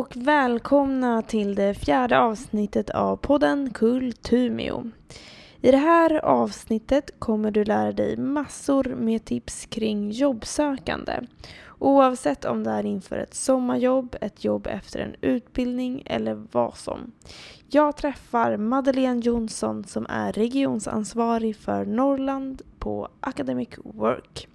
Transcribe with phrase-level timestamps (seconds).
[0.00, 4.90] Och välkomna till det fjärde avsnittet av podden Kultumio.
[5.60, 11.20] I det här avsnittet kommer du lära dig massor med tips kring jobbsökande.
[11.78, 17.12] Oavsett om det är inför ett sommarjobb, ett jobb efter en utbildning eller vad som.
[17.68, 24.49] Jag träffar Madeleine Jonsson som är regionsansvarig för Norrland på Academic Work.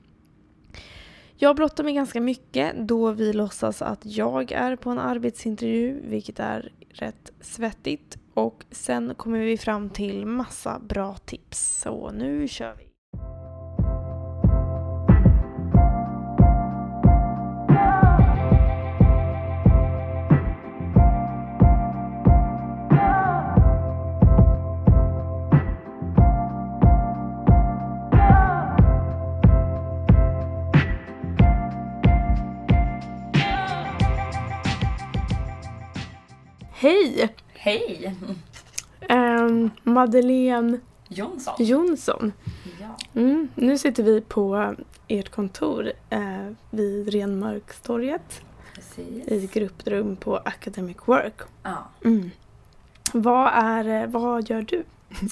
[1.38, 6.40] Jag blottar mig ganska mycket då vi låtsas att jag är på en arbetsintervju, vilket
[6.40, 8.18] är rätt svettigt.
[8.34, 11.82] Och sen kommer vi fram till massa bra tips.
[11.82, 12.85] Så nu kör vi!
[36.86, 37.30] Hej!
[37.54, 38.16] Hej!
[39.10, 41.56] Um, Madeleine Jonsson.
[41.60, 42.34] Jonsson.
[42.82, 43.22] Ja.
[43.22, 44.76] Mm, nu sitter vi på
[45.08, 48.42] ert kontor eh, vid Renmarkstorget
[48.76, 49.28] Precis.
[49.28, 51.42] i grupprum på Academic Work.
[51.64, 51.88] Ja.
[52.04, 52.32] Mm.
[53.14, 54.84] Vad, är, eh, vad gör du?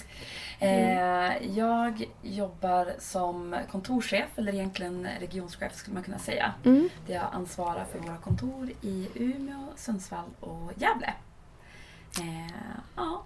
[0.59, 6.53] Eh, jag jobbar som kontorschef, eller egentligen regionschef skulle man kunna säga.
[6.65, 6.89] Mm.
[7.07, 11.13] Där jag ansvarar för våra kontor i Umeå, Sundsvall och Gävle.
[12.19, 12.47] Eh,
[12.95, 13.23] ja.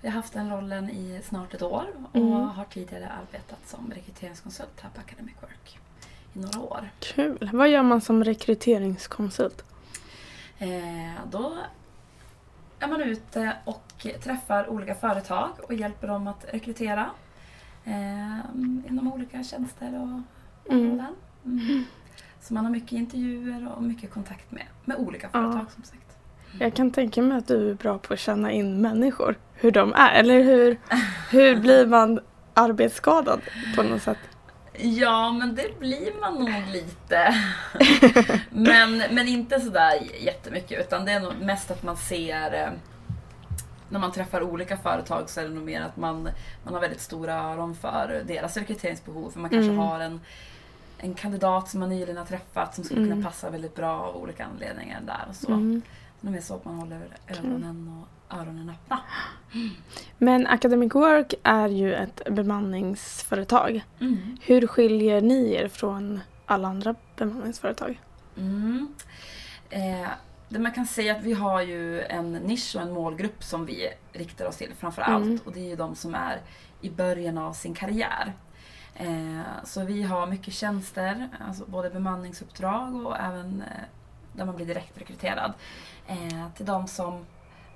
[0.00, 2.32] Jag har haft den rollen i snart ett år och Mm.
[2.32, 5.78] har tidigare arbetat som rekryteringskonsult här på Academic Work
[6.34, 6.90] i några år.
[7.00, 7.50] Kul.
[7.52, 9.64] Vad gör man som rekryteringskonsult?
[10.58, 10.68] Eh,
[11.30, 11.56] då
[12.78, 17.10] är man ute och träffar olika företag och hjälper dem att rekrytera
[17.84, 18.38] eh,
[18.88, 20.20] inom olika tjänster och
[20.72, 20.90] Mm.
[20.90, 21.14] områden.
[21.44, 21.84] Mm.
[22.40, 26.07] Så man har mycket intervjuer och mycket kontakt med, med olika företag som sagt.
[26.60, 29.34] Jag kan tänka mig att du är bra på att känna in människor.
[29.54, 30.12] Hur de är.
[30.12, 30.76] Eller hur,
[31.30, 32.20] hur blir man
[32.54, 33.40] arbetsskadad
[33.76, 34.18] på något sätt?
[34.80, 37.34] Ja, men det blir man nog lite.
[38.50, 42.68] men, men inte sådär jättemycket utan det är nog mest att man ser eh,
[43.88, 46.28] när man träffar olika företag så är det nog mer att man,
[46.64, 49.30] man har väldigt stora öron för deras rekryteringsbehov.
[49.30, 49.78] För man kanske Mm.
[49.78, 50.20] har en,
[50.98, 53.12] en kandidat som man nyligen har träffat som skulle Mm.
[53.12, 55.24] kunna passa väldigt bra av olika anledningar där.
[55.28, 55.52] Och så.
[55.52, 55.82] Mm.
[56.20, 59.00] Det är så att man håller ögonen och öronen öppna.
[60.18, 63.84] Men Academic Work är ju ett bemanningsföretag.
[64.00, 64.36] Mm.
[64.42, 68.00] Hur skiljer ni er från alla andra bemanningsföretag?
[68.36, 68.94] Mm.
[69.70, 70.08] Eh,
[70.48, 73.88] det man kan säga att vi har ju en nisch och en målgrupp som vi
[74.12, 75.24] riktar oss till framför allt.
[75.24, 75.38] Mm.
[75.44, 76.40] Och det är ju de som är
[76.80, 78.32] i början av sin karriär.
[78.94, 83.84] Eh, så vi har mycket tjänster, alltså både bemanningsuppdrag och även eh,
[84.32, 85.52] där man blir direktrekryterad.
[86.08, 87.26] Eh, till de som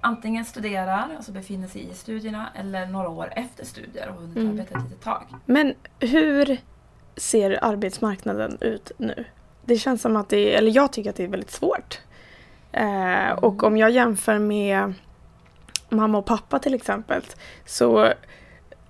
[0.01, 4.37] antingen studerar, alltså befinner sig i studierna, eller några år efter studier och har hunnit
[4.37, 4.51] Mm.
[4.51, 5.23] arbeta ett litet tag.
[5.47, 6.59] Men hur
[7.17, 9.25] ser arbetsmarknaden ut nu?
[9.65, 12.01] Det känns som att det eller jag tycker att det är väldigt svårt.
[12.73, 14.95] Eh, och om jag jämför med
[15.89, 17.23] mamma och pappa till exempel
[17.67, 18.13] så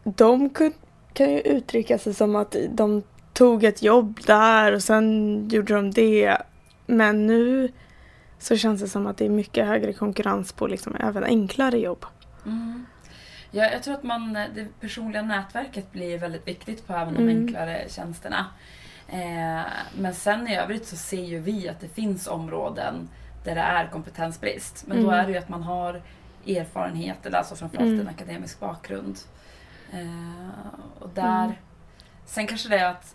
[0.04, 0.72] de kun,
[1.12, 3.02] kan ju uttrycka sig som att de
[3.32, 6.36] tog ett jobb där och sen gjorde de det.
[6.86, 7.72] Men nu
[8.42, 12.06] så känns det som att det är mycket högre konkurrens på liksom även enklare jobb.
[12.46, 12.86] Mm.
[13.50, 17.38] Ja, jag tror att man, det personliga nätverket blir väldigt viktigt på även de Mm.
[17.44, 18.46] enklare tjänsterna.
[19.08, 19.62] Eh,
[19.98, 23.08] men sen i övrigt så ser ju vi att det finns områden
[23.44, 24.84] där det är kompetensbrist.
[24.86, 25.20] Men då Mm.
[25.20, 26.02] är det ju att man har
[26.46, 28.00] erfarenhet, eller alltså framförallt Mm.
[28.00, 29.18] en akademisk bakgrund.
[29.92, 30.68] Eh,
[30.98, 31.56] och där, Mm.
[32.24, 33.14] Sen kanske det är att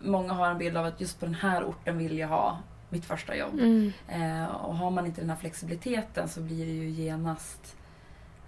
[0.00, 2.58] många har en bild av att just på den här orten vill jag ha
[2.92, 3.54] mitt första jobb.
[3.54, 3.92] Mm.
[4.08, 7.76] Eh, och har man inte den här flexibiliteten så blir det ju genast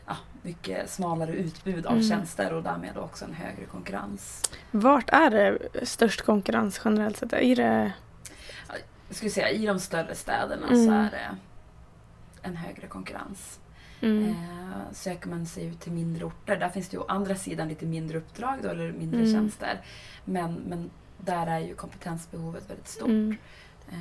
[0.06, 2.04] ja, mycket smalare utbud av Mm.
[2.08, 4.42] tjänster och därmed också en högre konkurrens.
[4.70, 7.32] Vart är det störst konkurrens generellt sett?
[7.32, 7.92] Är det...
[9.08, 10.86] Jag skulle säga i de större städerna Mm.
[10.86, 11.36] så är det
[12.42, 13.60] en högre konkurrens.
[14.00, 14.28] Mm.
[14.28, 17.68] Eh, söker man sig ut till mindre orter, där finns det ju å andra sidan
[17.68, 19.32] lite mindre uppdrag då, eller mindre Mm.
[19.32, 19.80] tjänster.
[20.24, 23.08] Men, men där är ju kompetensbehovet väldigt stort.
[23.08, 23.36] Mm.
[23.88, 23.96] Eh,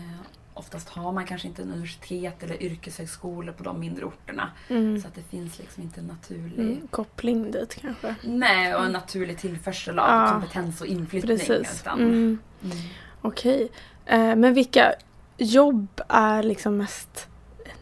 [0.53, 4.51] oftast har man kanske inte en universitet eller yrkeshögskolor på de mindre orterna.
[4.69, 5.01] Mm.
[5.01, 6.88] Så att det finns liksom inte en naturlig Mm.
[6.88, 8.15] Koppling dit kanske.
[8.24, 11.38] Nej, och en naturlig tillförsel av Ja, kompetens och inflyttning.
[11.38, 11.83] Precis.
[11.88, 12.39] Mm.
[12.63, 12.77] Mm.
[13.21, 13.69] Okej.
[14.06, 14.94] Eh, men vilka
[15.38, 17.27] jobb är liksom mest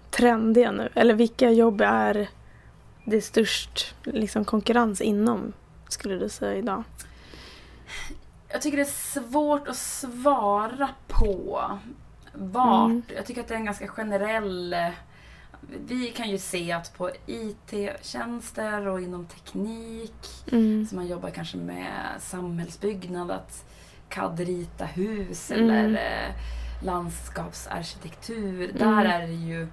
[0.10, 0.90] trendiga nu?
[0.94, 2.28] Eller vilka jobb är
[3.06, 5.54] det störst liksom, konkurrens inom,
[5.90, 6.84] skulle du säga idag?
[8.52, 11.62] Jag tycker det är svårt att svara på.
[12.34, 12.86] vart.
[12.86, 13.04] Mm.
[13.16, 14.76] Jag tycker att det är en ganska generell...
[15.88, 20.86] Vi kan ju se att på IT-tjänster och inom teknik, Mm.
[20.90, 23.66] så man jobbar kanske med samhällsbyggnad, att
[24.10, 25.70] CAD-rita hus Mm.
[25.70, 26.36] eller eh,
[26.86, 28.64] landskapsarkitektur.
[28.64, 28.78] Mm.
[28.78, 29.68] Där är det ju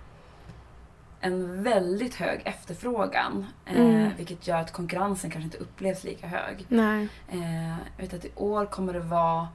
[1.20, 3.46] en väldigt hög efterfrågan.
[3.66, 4.10] Eh, Mm.
[4.16, 6.64] vilket gör att konkurrensen kanske inte upplevs lika hög.
[6.68, 7.08] Nej.
[7.28, 9.48] Eh, jag vet att i år kommer det vara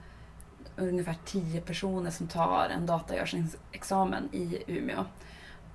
[0.77, 5.05] ungefär 10 personer som tar en dataingenjörsexamen i Umeå.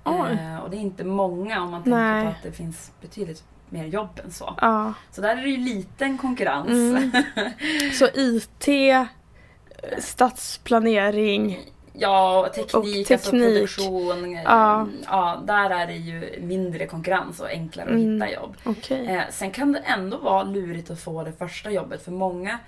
[0.05, 2.23] Eh, och det är inte många om man tänker Nej.
[2.25, 4.55] på att det finns betydligt mer jobb än så.
[4.61, 4.93] Ja.
[5.11, 6.69] Så där är det ju liten konkurrens.
[6.69, 7.11] Mm.
[7.93, 9.05] Så IT, eh,
[9.99, 11.59] stadsplanering.
[11.93, 13.41] Ja, och teknik, Och alltså teknik.
[13.77, 14.35] produktion.
[14.35, 14.87] eh, Ja.
[15.05, 18.13] ja, där är det ju mindre konkurrens och enklare att Mm.
[18.13, 18.55] hitta jobb.
[18.63, 19.07] Okej.
[19.07, 22.59] Eh, sen kan det ändå vara lurigt att få det första jobbet för många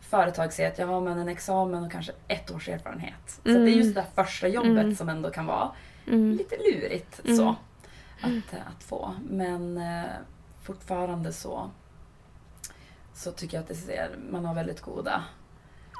[0.00, 3.40] företag säger att jag har men en examen och kanske ett års erfarenhet.
[3.44, 3.64] Så Mm.
[3.64, 4.94] det är just det där första jobbet Mm.
[4.96, 5.70] som ändå kan vara
[6.06, 6.32] Mm.
[6.36, 7.36] lite lurigt Mm.
[7.36, 7.48] så
[8.20, 9.14] att, eh, att få.
[9.30, 10.04] Men eh,
[10.62, 11.70] fortfarande så,
[13.14, 15.24] så tycker jag att det ser, man har väldigt goda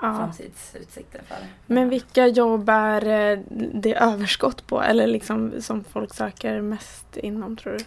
[0.03, 0.17] Ja.
[0.17, 1.37] framtidsutsikter för.
[1.67, 3.39] Men vilka jobb är eh,
[3.75, 4.83] det överskott på?
[4.83, 7.85] Eller liksom som folk söker mest inom tror du?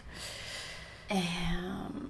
[1.07, 2.09] Ehm,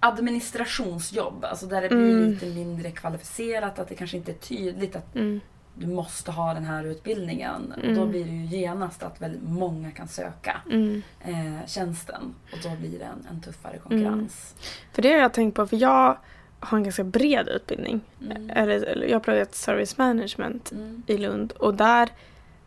[0.00, 2.30] administrationsjobb, alltså där det blir Mm.
[2.30, 5.40] lite mindre kvalificerat, att det kanske inte är tydligt att Mm.
[5.74, 7.74] du måste ha den här utbildningen.
[7.82, 7.96] Mm.
[7.96, 11.02] då blir det ju genast att väldigt många kan söka Mm.
[11.20, 12.34] eh, tjänsten.
[12.52, 14.54] Och då blir det en, en tuffare konkurrens.
[14.92, 16.16] För det har jag tänkt på, för jag
[16.60, 18.00] har en ganska bred utbildning.
[18.24, 18.50] Mm.
[18.50, 21.02] Eller, jag har pluggat service management Mm.
[21.06, 22.08] i Lund och där,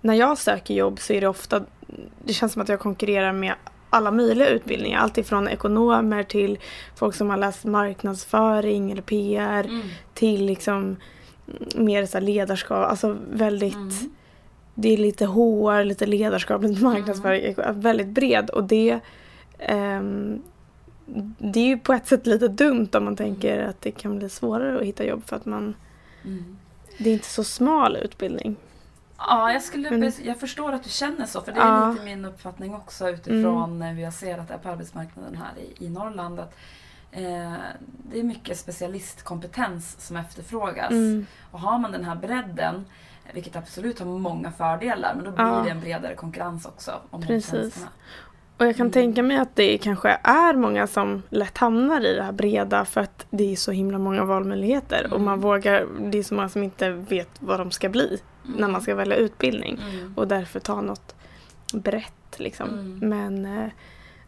[0.01, 1.63] när jag söker jobb så är det ofta,
[2.25, 3.53] det känns som att jag konkurrerar med
[3.89, 4.99] alla möjliga utbildningar.
[4.99, 6.59] Allt ifrån ekonomer till
[6.95, 9.81] folk som har läst marknadsföring eller PR Mm.
[10.13, 10.95] till liksom mm,
[11.85, 13.89] mer så ledarskap, alltså väldigt Mm.
[14.75, 18.99] det är lite HR, lite ledarskap, lite marknadsföring, väldigt bred och det
[19.59, 20.41] ehm,
[21.37, 24.29] det är ju på ett sätt lite dumt om man tänker att det kan bli
[24.29, 25.75] svårare att hitta jobb för att man
[26.25, 26.57] Mm.
[26.97, 28.55] det är inte så smal utbildning.
[29.17, 31.41] Ja, jag, skulle, Men- jag förstår att du känner så.
[31.41, 31.77] För det är Ja.
[31.83, 31.91] Mm.
[31.91, 35.85] lite min uppfattning också utifrån hur jag ser att det är på arbetsmarknaden här i,
[35.85, 36.39] i Norrland.
[36.39, 36.55] Att,
[37.11, 37.53] eh,
[38.11, 40.91] det är mycket specialistkompetens som efterfrågas.
[40.91, 41.25] Mm.
[41.51, 42.85] Och har man den här bredden,
[43.33, 45.61] vilket absolut har många fördelar, men då blir Ja.
[45.63, 47.85] det en bredare konkurrens också om Precis.
[48.59, 48.91] Och jag kan Mm.
[48.93, 53.01] tänka mig att det kanske är många som lätt hamnar i det här breda för
[53.01, 55.25] att det är så himla många valmöjligheter och Mm.
[55.25, 58.21] man vågar, det är så många som inte vet vad de ska bli
[58.57, 60.13] när man ska välja utbildning Mm.
[60.17, 61.15] och därför ta något
[61.73, 62.69] brett liksom.
[62.69, 62.99] Mm.
[63.09, 63.69] Men eh,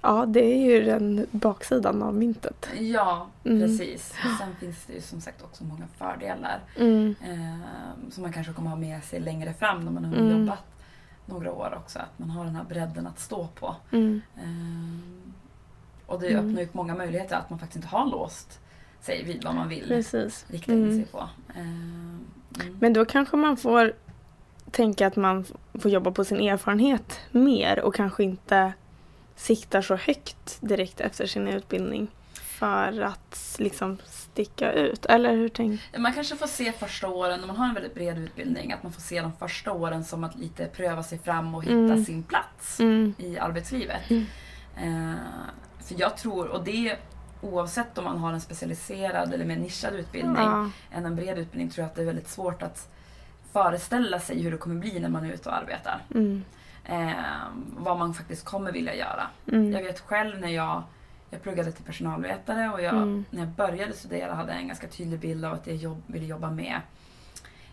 [0.01, 2.69] ja, det är ju den baksidan av myntet.
[2.79, 3.61] Ja, Mm.
[3.61, 4.13] precis.
[4.39, 7.15] Sen finns det ju som sagt också många fördelar Mm.
[7.21, 10.39] eh, som man kanske kommer ha med sig längre fram när man har Mm.
[10.41, 10.63] jobbat
[11.31, 11.99] några år också.
[11.99, 13.75] Att man har den här bredden att stå på.
[13.91, 14.21] Mm.
[14.37, 15.31] Eh,
[16.05, 16.45] och det Mm.
[16.49, 18.59] öppnar upp många möjligheter att man faktiskt inte har låst
[19.01, 20.45] sig vid vad man vill Precis.
[20.47, 20.95] rikta in Mm.
[20.95, 21.29] sig på.
[21.55, 22.25] Eh, mm.
[22.79, 23.93] Men då kanske man får
[24.71, 28.73] tänka att man får jobba på sin erfarenhet mer och kanske inte
[29.35, 32.07] siktar så högt direkt efter sin utbildning
[32.61, 35.05] för att liksom sticka ut.
[35.05, 38.17] Eller hur tänker Man kanske får se första åren, när man har en väldigt bred
[38.17, 41.63] utbildning, att man får se de första åren som att lite pröva sig fram och
[41.63, 42.05] hitta Mm.
[42.05, 43.13] sin plats mm.
[43.17, 44.09] i arbetslivet.
[44.09, 44.25] Mm.
[44.77, 45.15] Eh,
[45.85, 46.97] för jag tror, och det
[47.41, 50.69] oavsett om man har en specialiserad eller mer nischad utbildning Ja.
[50.91, 52.89] än en bred utbildning tror jag att det är väldigt svårt att
[53.53, 56.01] föreställa sig hur det kommer bli när man är ute och arbetar.
[56.15, 56.43] Mm.
[56.85, 57.11] Eh,
[57.77, 59.27] vad man faktiskt kommer vilja göra.
[59.47, 59.71] Mm.
[59.71, 60.83] Jag vet själv när jag,
[61.31, 63.25] jag pluggade till personalvetare och jag, Mm.
[63.29, 66.25] när jag började studera hade jag en ganska tydlig bild av att jag jobb, ville
[66.25, 66.81] jobba med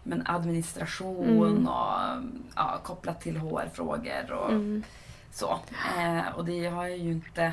[0.03, 1.67] men administration Mm.
[1.69, 2.23] och
[2.57, 4.83] ja, kopplat till HR-frågor och Mm.
[5.33, 5.59] så.
[5.99, 7.53] Eh, och det har jag ju inte...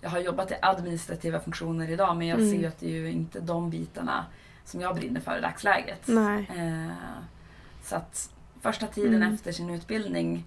[0.00, 2.50] Jag har jobbat i administrativa funktioner idag men jag Mm.
[2.52, 4.24] ser ju att det är ju inte de bitarna
[4.64, 6.08] som jag brinner för i dagsläget.
[6.56, 6.92] Eh,
[7.82, 8.30] så att
[8.60, 9.34] första tiden Mm.
[9.34, 10.44] efter sin utbildning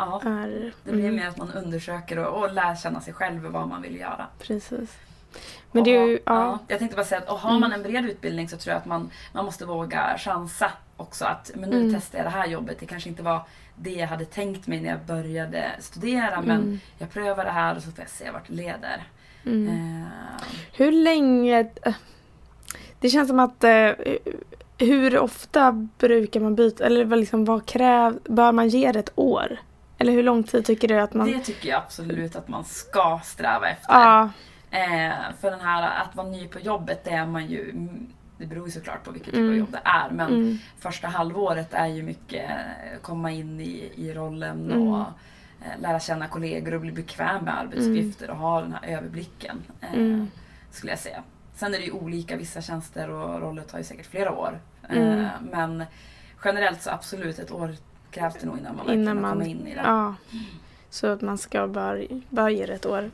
[0.00, 1.16] Ja, Är, det blir mm.
[1.16, 4.26] mer att man undersöker och, och lär känna sig själv vad man vill göra.
[4.38, 4.96] Precis.
[5.72, 6.58] Men det är ju, Och, ja.
[6.68, 8.86] Jag tänkte bara säga att och har man en bred utbildning så tror jag att
[8.86, 11.24] man, man måste våga chansa också.
[11.24, 11.94] Att men nu Mm.
[11.94, 12.76] testar jag det här jobbet.
[12.80, 13.40] Det kanske inte var
[13.76, 16.80] det jag hade tänkt mig när jag började studera men Mm.
[16.98, 19.02] jag prövar det här och så får jag se vart det leder.
[19.46, 19.68] Mm.
[20.02, 21.60] Eh, Hur länge...
[21.82, 21.94] eh,
[23.00, 23.64] Det känns som att...
[23.64, 23.90] eh,
[24.78, 26.84] Hur ofta brukar man byta?
[26.86, 29.56] Eller liksom, vad kräv, bör man ge det ett år?
[30.00, 31.26] Eller hur lång tid tycker du att man...
[31.32, 33.92] Det tycker jag absolut att man ska sträva efter.
[33.94, 34.30] Ja,
[34.72, 38.06] Eh, för den här att vara ny på jobbet det är man ju mm,
[38.38, 39.50] det beror ju såklart på vilket typ Mm.
[39.50, 40.10] av jobb det är.
[40.10, 40.58] Men Mm.
[40.78, 44.88] första halvåret är ju mycket eh, komma in i, i rollen Mm.
[44.88, 45.00] och
[45.60, 49.62] eh, lära känna kollegor och bli bekväm med arbetsuppgifter och ha den här överblicken.
[49.80, 50.30] Eh, Mm.
[50.70, 51.22] Skulle jag säga.
[51.54, 54.60] Sen är det ju olika, vissa tjänster och roller tar ju säkert flera år.
[54.88, 55.20] Mm.
[55.20, 55.84] Eh, men
[56.44, 57.74] generellt så absolut ett år
[58.10, 59.80] krävs det nog innan man Innan man- kommer in i det.
[59.84, 60.14] Ja.
[60.90, 63.10] Så att man ska bör, börja ett år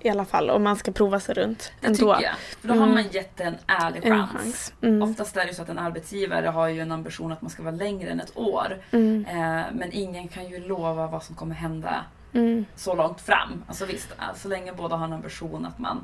[0.00, 2.14] i alla fall och man ska prova sig runt Det ändå.
[2.14, 2.36] tycker jag.
[2.38, 2.94] För då har Mm.
[2.94, 4.30] man gett en ärlig En chans.
[4.32, 4.72] chans.
[4.82, 5.02] Mm.
[5.02, 7.74] Oftast är det så att en arbetsgivare har ju en ambition att man ska vara
[7.74, 8.78] längre än ett år.
[8.90, 9.24] Mm.
[9.28, 12.64] Eh, men ingen kan ju lova vad som kommer hända Mm.
[12.76, 13.64] så långt fram.
[13.68, 16.00] Alltså visst, eh, så länge båda har en ambition att man,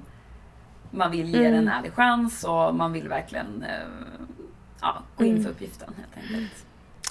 [0.91, 1.53] man vill ge Mm.
[1.53, 3.89] det en ärlig chans och man vill verkligen eh,
[4.81, 5.45] ja, gå in Mm.
[5.45, 6.65] för uppgiften helt enkelt.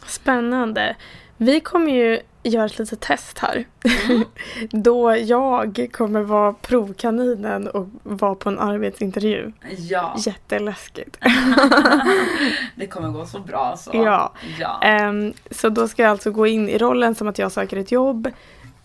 [0.08, 0.96] Spännande.
[1.44, 3.66] Vi kommer ju göra ett litet test här.
[4.10, 4.24] Mm.
[4.84, 9.52] Då jag kommer vara provkaninen och vara på en arbetsintervju.
[9.78, 11.18] Ja, Jätteläskigt.
[12.76, 13.92] det kommer gå så bra så.
[13.94, 14.34] Ja.
[14.60, 14.82] ja.
[14.84, 17.92] Ehm, så då ska jag alltså gå in i rollen som att jag söker ett
[17.92, 18.30] jobb.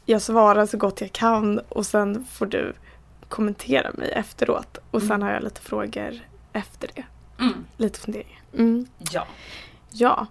[0.04, 2.72] Jag svarar så gott jag kan och sen får du
[3.28, 4.78] kommentera mig efteråt.
[4.90, 5.22] Och sen Mm.
[5.22, 6.12] har jag lite frågor
[6.52, 7.04] efter det.
[7.40, 7.64] Mm.
[7.76, 8.40] Lite funderingar.
[8.54, 8.86] Mm.
[9.12, 9.26] ja.
[9.90, 10.26] Ja.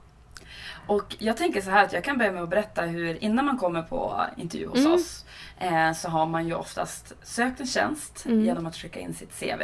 [0.88, 3.58] Och jag tänker så här att jag kan börja med att berätta hur innan man
[3.58, 4.94] kommer på intervju hos Mm.
[4.94, 5.26] oss
[5.58, 8.46] eh, så har man ju oftast sökt en tjänst Mm.
[8.46, 9.62] genom att skicka in sitt CV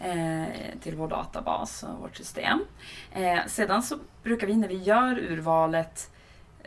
[0.00, 0.44] eh,
[0.82, 2.64] till vår databas och vårt system.
[3.12, 6.10] Eh, sedan så brukar vi när vi gör urvalet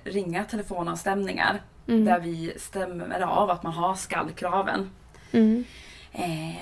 [0.04, 2.06] ringa telefonavstämningar Mm.
[2.06, 4.90] där vi stämmer av att man har skallkraven.
[5.32, 5.64] Mm.
[6.12, 6.56] Eh,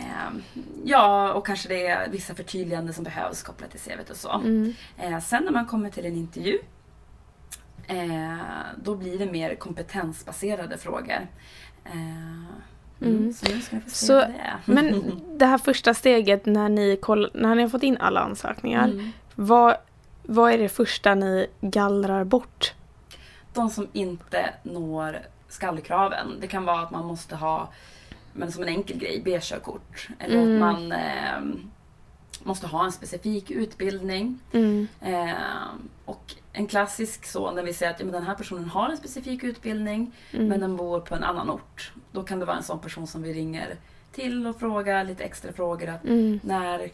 [0.85, 4.31] ja, och kanske det är vissa förtydliganden som behövs kopplat till CVt och så.
[4.31, 4.73] Mm.
[4.97, 6.57] Eh, sen när man kommer till en intervju
[8.83, 11.27] då blir det mer kompetensbaserade frågor.
[11.85, 13.33] Eh, mm.
[13.33, 13.45] Så
[13.87, 14.53] Så- det.
[14.65, 18.87] Men det här första steget när ni, koll, när ni har fått in alla ansökningar.
[18.87, 19.09] Mm.
[19.35, 19.75] Vad,
[20.23, 22.73] vad är det första ni gallrar bort?
[23.53, 26.27] De som inte når skallkraven.
[26.41, 27.69] Det kan vara att man måste ha,
[28.33, 30.07] men som en enkel grej, B-körkort.
[30.19, 30.53] Eller Mm.
[30.53, 31.57] att man eh,
[32.43, 34.39] måste ha en specifik utbildning.
[34.51, 34.87] Mm.
[35.01, 35.33] Eh,
[36.05, 38.97] och en klassisk så när vi säger att ja, men den här personen har en
[38.97, 40.47] specifik utbildning Mm.
[40.47, 41.91] men den bor på en annan ort.
[42.11, 43.75] Då kan det vara en sån person som vi ringer
[44.11, 45.89] till och frågar lite extra frågor.
[45.89, 46.39] Att Mm.
[46.43, 46.89] när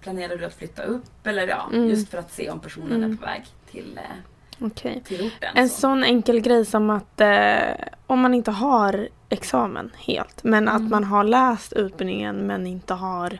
[0.00, 1.26] planerar du att flytta upp?
[1.26, 1.88] Eller ja, Mm.
[1.88, 3.12] just för att se om personen Mm.
[3.12, 5.02] är på väg till, eh, Okej.
[5.04, 5.52] till orten.
[5.54, 5.80] En så.
[5.80, 10.90] sån enkel grej som att eh, om man inte har examen helt men att Mm.
[10.90, 13.38] man har läst utbildningen men inte har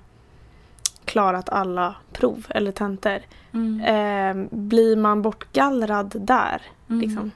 [1.15, 3.19] klarat alla prov eller tentor.
[3.53, 3.81] Mm.
[3.81, 6.63] Eh, blir man bortgallrad där?
[6.91, 7.01] Mm.
[7.01, 7.31] Liksom?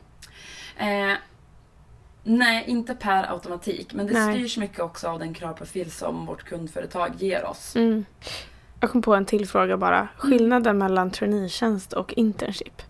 [0.76, 1.16] Eh,
[2.24, 3.94] nej, inte per automatik.
[3.94, 4.34] Men det Nej.
[4.34, 7.76] styrs mycket också av den kravprofil som vårt kundföretag ger oss.
[7.76, 8.04] Mm.
[8.80, 10.08] Jag kom på en till fråga bara.
[10.16, 12.82] Skillnaden mellan traineetjänst och internship?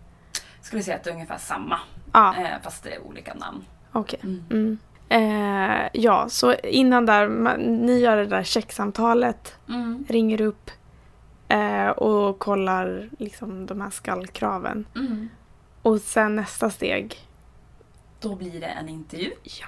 [0.61, 1.79] Skulle säga att det är ungefär samma.
[2.13, 3.65] Ja, Eh, fast det är olika namn.
[3.91, 4.19] okej.
[4.23, 4.43] Mm.
[4.51, 4.77] Mm.
[5.11, 10.05] Eh, ja, så innan där, man, ni gör det där checksamtalet, Mm.
[10.09, 10.71] ringer upp
[11.49, 14.85] eh, och kollar liksom de här skallkraven.
[14.95, 15.29] Mm.
[15.81, 17.17] Och sen nästa steg.
[18.19, 19.67] Då blir det en intervju Ja.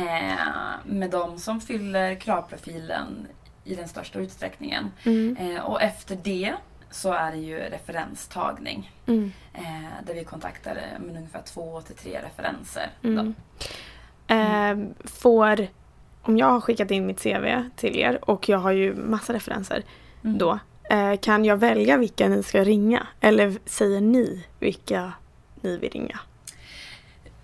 [0.00, 3.26] eh, med de som fyller kravprofilen
[3.64, 4.90] i den största utsträckningen.
[5.04, 5.36] Mm.
[5.36, 6.54] Eh, och efter det
[6.90, 8.92] så är det ju referenstagning.
[9.06, 9.32] Mm.
[9.54, 9.62] Eh,
[10.06, 12.90] där vi kontaktar eh, med ungefär två till tre referenser.
[13.02, 13.34] Mm.
[14.26, 15.66] Eh, får,
[16.22, 19.82] om jag har skickat in mitt CV till er och jag har ju massa referenser
[20.24, 20.38] Mm.
[20.38, 20.58] då.
[20.90, 23.06] Eh, kan jag välja vilka ni ska ringa?
[23.20, 25.12] Eller säger ni vilka
[25.60, 26.18] ni vill ringa?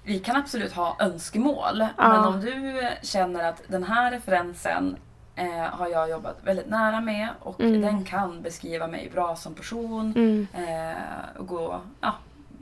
[0.04, 1.80] Vi kan absolut ha önskemål.
[1.80, 2.09] Ja.
[2.09, 4.97] Men om du känner att den här referensen
[5.37, 7.80] eh, har jag jobbat väldigt nära med och Mm.
[7.80, 10.12] den kan beskriva mig bra som person.
[10.16, 10.47] Mm.
[10.54, 12.14] Eh, och gå, ja,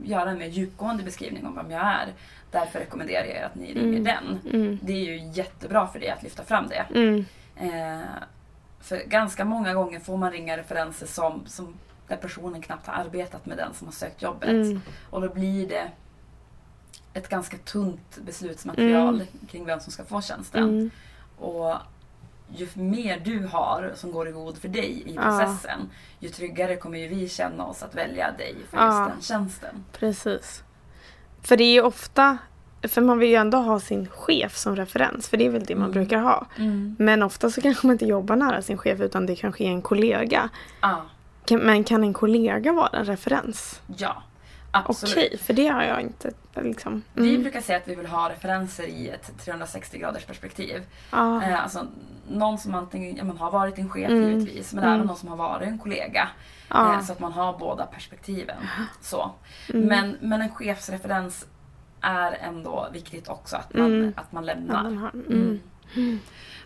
[0.03, 2.13] göra en mer djupgående beskrivning om vem jag är.
[2.51, 4.03] Därför rekommenderar jag er att ni ringer Mm.
[4.03, 4.39] den.
[4.61, 4.79] Mm.
[4.81, 6.85] Det är ju jättebra för dig att lyfta fram det.
[6.99, 7.25] Mm.
[7.55, 7.99] Eh,
[8.81, 11.73] för ganska många gånger får man ringa referenser som, som
[12.07, 14.49] där personen knappt har arbetat med den som har sökt jobbet.
[14.49, 14.81] Mm.
[15.09, 15.91] Och då blir det
[17.13, 19.27] ett ganska tunt beslutsmaterial Mm.
[19.51, 20.63] kring vem som ska få tjänsten.
[20.63, 20.89] Mm.
[21.37, 21.75] Och
[22.55, 25.21] ju mer du har som går i god för dig i Ja.
[25.21, 28.99] processen, ju tryggare kommer ju vi känna oss att välja dig för Ja.
[28.99, 29.85] just den tjänsten.
[29.91, 30.63] Precis.
[31.41, 32.37] För det är ju ofta,
[32.83, 35.75] för man vill ju ändå ha sin chef som referens, för det är väl det
[35.75, 35.91] man Mm.
[35.93, 36.45] brukar ha.
[36.97, 39.81] Men ofta så kanske man inte jobbar nära sin chef utan det kanske är en
[39.81, 40.49] kollega.
[41.45, 43.81] Kan, men kan en kollega vara en referens?
[43.97, 44.23] ja.
[44.71, 45.15] Absolut.
[45.17, 47.01] Okej, för det har jag inte liksom.
[47.13, 47.41] Vi Mm.
[47.41, 50.81] brukar säga att vi vill ha referenser i ett 360 graders perspektiv.
[51.11, 51.43] Ja.
[51.43, 51.85] Eh, alltså,
[52.29, 54.29] någon som antingen ja, man har varit en chef Mm.
[54.39, 54.95] givetvis, men Mm.
[54.95, 56.27] även någon som har varit en kollega.
[56.69, 56.93] ja.
[56.93, 58.57] Eh, så att man har båda perspektiven.
[59.01, 59.31] Så.
[59.73, 59.85] Mm.
[59.87, 61.45] Men, men en chefsreferens
[62.01, 64.13] är ändå viktigt också att man, Mm.
[64.15, 64.83] att man Ja, lämnar.
[64.83, 65.59] man Mm.
[65.95, 66.19] mm.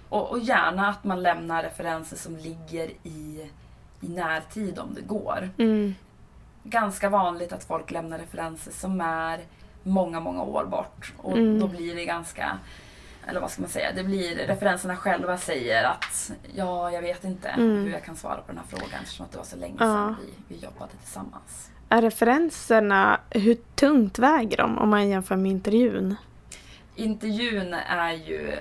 [0.09, 3.49] Och, och gärna att man lämnar referenser som ligger i,
[4.01, 5.49] i närtid om det går.
[5.57, 5.95] Mm.
[6.63, 9.39] Ganska vanligt att folk lämnar referenser som är
[9.83, 11.13] många, många år bort.
[11.17, 11.59] Och Mm.
[11.59, 12.57] då blir det ganska,
[13.27, 17.49] eller vad ska man säga, det blir referenserna själva säger att ja, jag vet inte
[17.49, 17.83] Mm.
[17.83, 19.85] hur jag kan svara på den här frågan eftersom att det var så länge Ja.
[19.85, 21.69] sedan vi, vi jobbade tillsammans.
[21.93, 26.15] Är referenserna, hur tungt väger de om man jämför med intervjun?
[26.95, 28.51] Intervjun är ju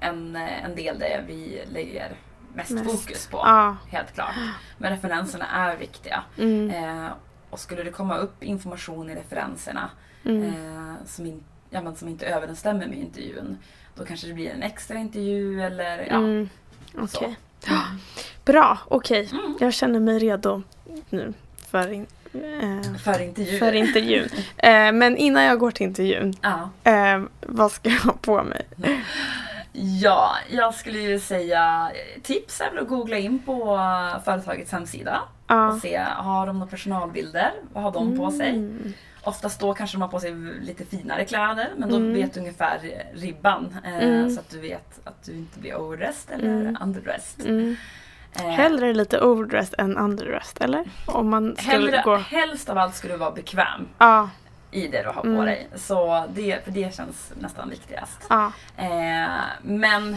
[0.00, 2.12] en, en del där vi lägger
[2.54, 2.84] mest, Mest.
[2.90, 3.36] fokus på.
[3.36, 3.76] Ja.
[3.88, 4.34] Helt klart.
[4.78, 6.24] Men referenserna är viktiga.
[6.38, 6.70] Mm.
[6.70, 7.10] Eh,
[7.50, 9.90] och skulle det komma upp information i referenserna
[10.24, 10.42] Mm.
[10.44, 13.58] eh, som, in, ja, men som inte överensstämmer med intervjun.
[13.94, 16.16] Då kanske det blir en extra intervju eller ja.
[16.16, 16.48] Mm.
[17.08, 17.18] så.
[17.18, 17.36] Okej.
[18.44, 19.28] Bra, okej.
[19.32, 19.56] Mm.
[19.60, 20.62] Jag känner mig redo
[21.10, 21.32] nu
[21.66, 23.58] för, eh, För intervjuer.
[23.58, 24.28] för intervjun.
[24.56, 26.70] Eh, men innan jag går till intervjun, ja.
[26.90, 28.66] eh, vad ska jag ha på mig?
[29.72, 31.90] ja, jag skulle ju säga
[32.22, 33.78] tips är väl att googla in på
[34.24, 35.68] företagets hemsida Ja.
[35.68, 37.52] och se, har de några personalbilder?
[37.72, 38.48] Vad har de på sig?
[38.50, 38.92] Mm.
[39.22, 42.14] Oftast då kanske de har på sig lite finare kläder men då Mm.
[42.14, 42.78] vet du ungefär
[43.14, 43.76] ribban.
[43.84, 44.30] Eh, Mm.
[44.30, 46.76] Så att du vet att du inte blir overdressed eller Mm.
[46.82, 47.46] underdressed.
[48.38, 50.84] Eh, Hellre lite overdressed än underdressed, eller?
[51.06, 52.16] Om man skulle hellre, gå...
[52.16, 54.30] Helst av allt ska du vara bekväm Ja,
[54.70, 55.44] i det du har på Mm.
[55.44, 55.68] dig.
[55.74, 58.26] Så det, för det känns nästan viktigast.
[58.28, 58.52] ja.
[58.76, 59.28] Eh,
[59.62, 60.16] men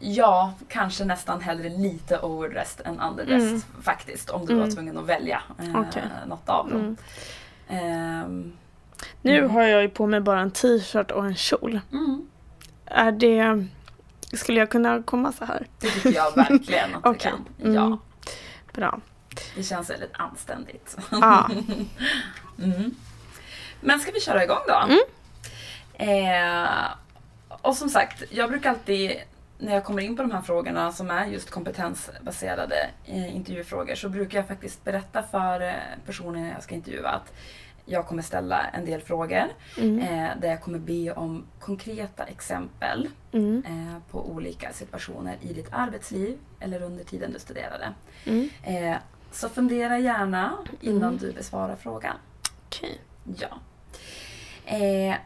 [0.00, 3.62] ja, kanske nästan hellre lite overdressed än underdressed Mm.
[3.82, 4.30] faktiskt.
[4.30, 4.74] Om du var Mm.
[4.74, 6.02] tvungen att välja eh, Okej.
[6.26, 6.80] något av dem.
[6.80, 6.96] Mm.
[7.68, 8.52] Ehm,
[9.22, 9.50] Nu Mm.
[9.50, 11.80] har jag ju på mig bara en t-shirt och en kjol.
[11.92, 12.26] mm,
[12.86, 13.66] Är det...
[14.32, 15.66] Skulle jag kunna komma så här?
[15.80, 17.30] det tycker jag verkligen att du Okej.
[17.30, 17.48] kan.
[17.62, 17.74] Mm.
[17.74, 17.98] Ja,
[18.72, 19.00] Bra.
[19.56, 20.96] det känns väldigt anständigt.
[21.10, 21.50] Ja.
[22.62, 22.94] Mm.
[23.80, 24.84] Men ska vi köra igång då?
[24.88, 24.98] Mm.
[26.64, 26.68] Eh,
[27.48, 29.12] och som sagt, jag brukar alltid
[29.58, 34.08] när jag kommer in på de här frågorna som är just kompetensbaserade eh, intervjufrågor så
[34.08, 35.72] brukar jag faktiskt berätta för eh,
[36.06, 37.32] personen jag ska intervjua att
[37.88, 39.44] jag kommer ställa en del frågor
[39.78, 39.98] Mm.
[39.98, 43.62] eh, där jag kommer be om konkreta exempel Mm.
[43.66, 47.92] eh, på olika situationer i ditt arbetsliv eller under tiden du studerade.
[48.24, 48.48] Mm.
[48.62, 48.96] Eh,
[49.32, 51.18] så fundera gärna innan Mm.
[51.18, 52.16] du besvarar frågan.
[52.66, 53.00] Okej.
[53.38, 53.48] Ja.
[54.64, 55.16] Eh,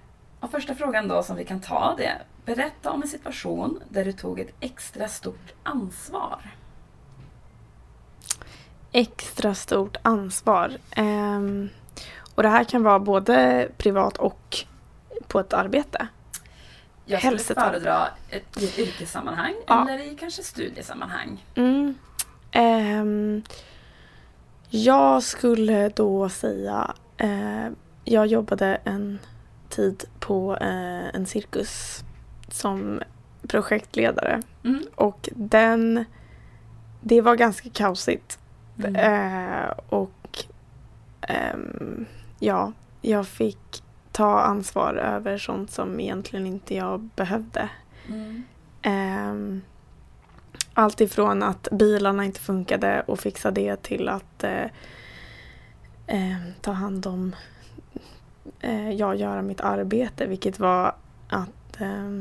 [0.40, 4.04] och första frågan då som vi kan ta det är Berätta om en situation där
[4.04, 6.50] du tog ett extra stort ansvar.
[8.92, 10.78] Extra stort ansvar.
[10.90, 11.68] Ehm,
[12.34, 14.56] och det här kan vara både privat och
[15.28, 16.06] på ett arbete.
[17.04, 19.88] Jag skulle Helst föredra ett, i ett yrkessammanhang Ja.
[19.90, 21.44] eller i kanske studiesammanhang.
[21.54, 21.94] Mm.
[22.52, 23.42] Ehm,
[24.68, 27.68] jag skulle då säga, eh,
[28.04, 29.18] jag jobbade en
[29.68, 32.04] tid på eh, en cirkus
[32.48, 33.02] som
[33.48, 34.82] projektledare Mm.
[34.94, 36.04] och den,
[37.00, 38.38] det var ganska kaosigt.
[38.84, 38.96] Mm.
[38.96, 40.44] Eh, och
[41.20, 42.06] ehm,
[42.40, 47.68] ja, jag fick ta ansvar över sånt som egentligen inte jag behövde.
[48.08, 48.42] Mm.
[49.30, 49.62] Um,
[50.74, 54.64] allt ifrån att bilarna inte funkade och fixa det till att eh,
[56.06, 57.36] eh, ta hand om,
[58.60, 60.94] eh, ja, göra mitt arbete vilket var
[61.28, 62.20] att eh,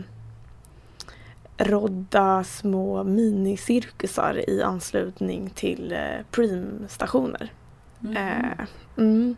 [1.58, 7.52] rodda små minicirkusar i anslutning till eh, Preem-stationer.
[8.04, 8.16] Mm.
[8.98, 9.36] Mm.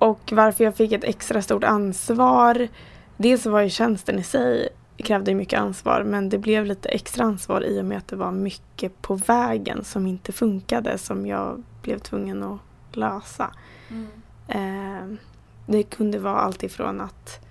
[0.00, 2.68] Och varför jag fick ett extra stort ansvar.
[3.16, 7.64] Dels var ju tjänsten i sig krävde mycket ansvar men det blev lite extra ansvar
[7.64, 11.98] i och med att det var mycket på vägen som inte funkade som jag blev
[11.98, 12.60] tvungen att
[12.96, 13.54] lösa.
[13.90, 14.08] Mm.
[14.48, 15.18] Eh,
[15.66, 17.46] det kunde vara allt ifrån att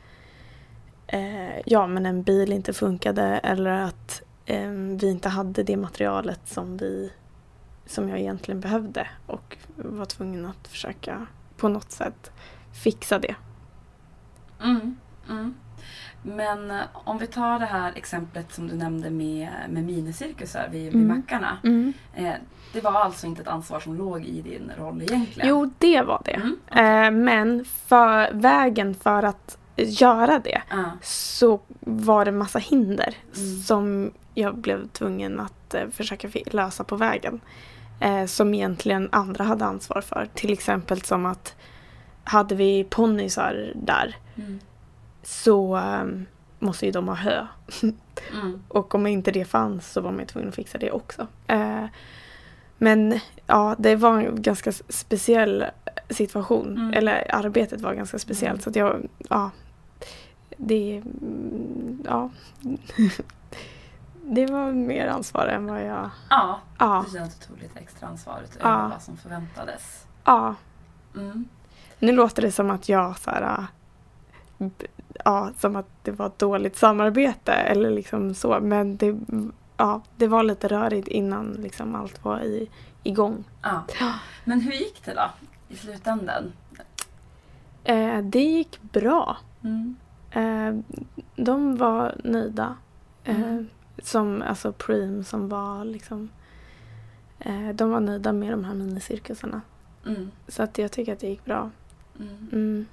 [1.07, 6.41] eh, ja, men en bil inte funkade eller att eh, vi inte hade det materialet
[6.45, 7.11] som, vi,
[7.85, 11.27] som jag egentligen behövde och var tvungen att försöka
[11.59, 12.31] på något sätt
[12.83, 13.35] fixa det.
[14.63, 14.97] Mm.
[15.29, 15.53] Mm.
[16.23, 20.83] Men eh, om vi tar det här exemplet som du nämnde med, med minicirkusar vid,
[20.83, 21.07] vid Mm.
[21.17, 21.57] mackarna.
[22.15, 22.33] Eh,
[22.73, 25.49] det var alltså inte ett ansvar som låg i din roll egentligen?
[25.49, 26.31] Jo, det var det.
[26.31, 26.57] Mm.
[26.67, 30.83] Eh, men för vägen för att göra det Ah.
[31.01, 33.61] så var det massa hinder Mm.
[33.61, 37.41] som jag blev tvungen att eh, försöka lösa på vägen.
[37.99, 40.27] Eh, som egentligen andra hade ansvar för.
[40.33, 41.55] Till exempel som att
[42.23, 44.59] hade vi ponnysar där Mm.
[45.23, 46.03] så eh,
[46.59, 47.47] måste ju de ha hö.
[48.33, 48.61] Mm.
[48.67, 51.27] Och om inte det fanns så var man ju tvungen att fixa det också.
[51.47, 51.85] Eh,
[52.77, 55.65] men ja, det var en ganska speciell
[56.09, 56.77] situation.
[56.77, 56.93] Mm.
[56.93, 58.53] Eller arbetet var ganska speciellt.
[58.53, 58.61] Mm.
[58.61, 59.51] Så att jag, ja.
[60.57, 62.29] Det, mm, ja.
[64.23, 67.05] det var mer ansvar än vad jag, Ja, ja.
[67.07, 68.87] det känns att du tog lite extra ansvar utöver Ja.
[68.87, 70.05] vad som förväntades.
[70.25, 70.55] ja.
[71.15, 71.45] Mm.
[71.99, 73.67] Nu låter det som att jag så här,
[74.59, 74.67] äh,
[75.25, 78.59] ja, som att det var ett dåligt samarbete eller liksom så.
[78.61, 79.19] Men det,
[79.77, 82.69] ja, det var lite rörigt innan liksom allt var i,
[83.03, 83.43] igång.
[83.61, 83.83] Ja.
[84.45, 85.29] Men hur gick det då
[85.69, 86.51] i slutändan?
[87.83, 89.37] Eh, det gick bra.
[89.63, 89.95] Mm.
[90.31, 90.95] Eh,
[91.35, 92.75] de var nöjda.
[93.23, 93.67] Eh, Mm.
[94.03, 96.29] Som, alltså Preem som var liksom
[97.39, 99.61] eh, de var nöjda med de här minicirkusarna.
[100.05, 100.31] Mm.
[100.47, 101.69] Så att jag tycker att det gick bra.
[102.19, 102.49] Mm.
[102.51, 102.85] Mm.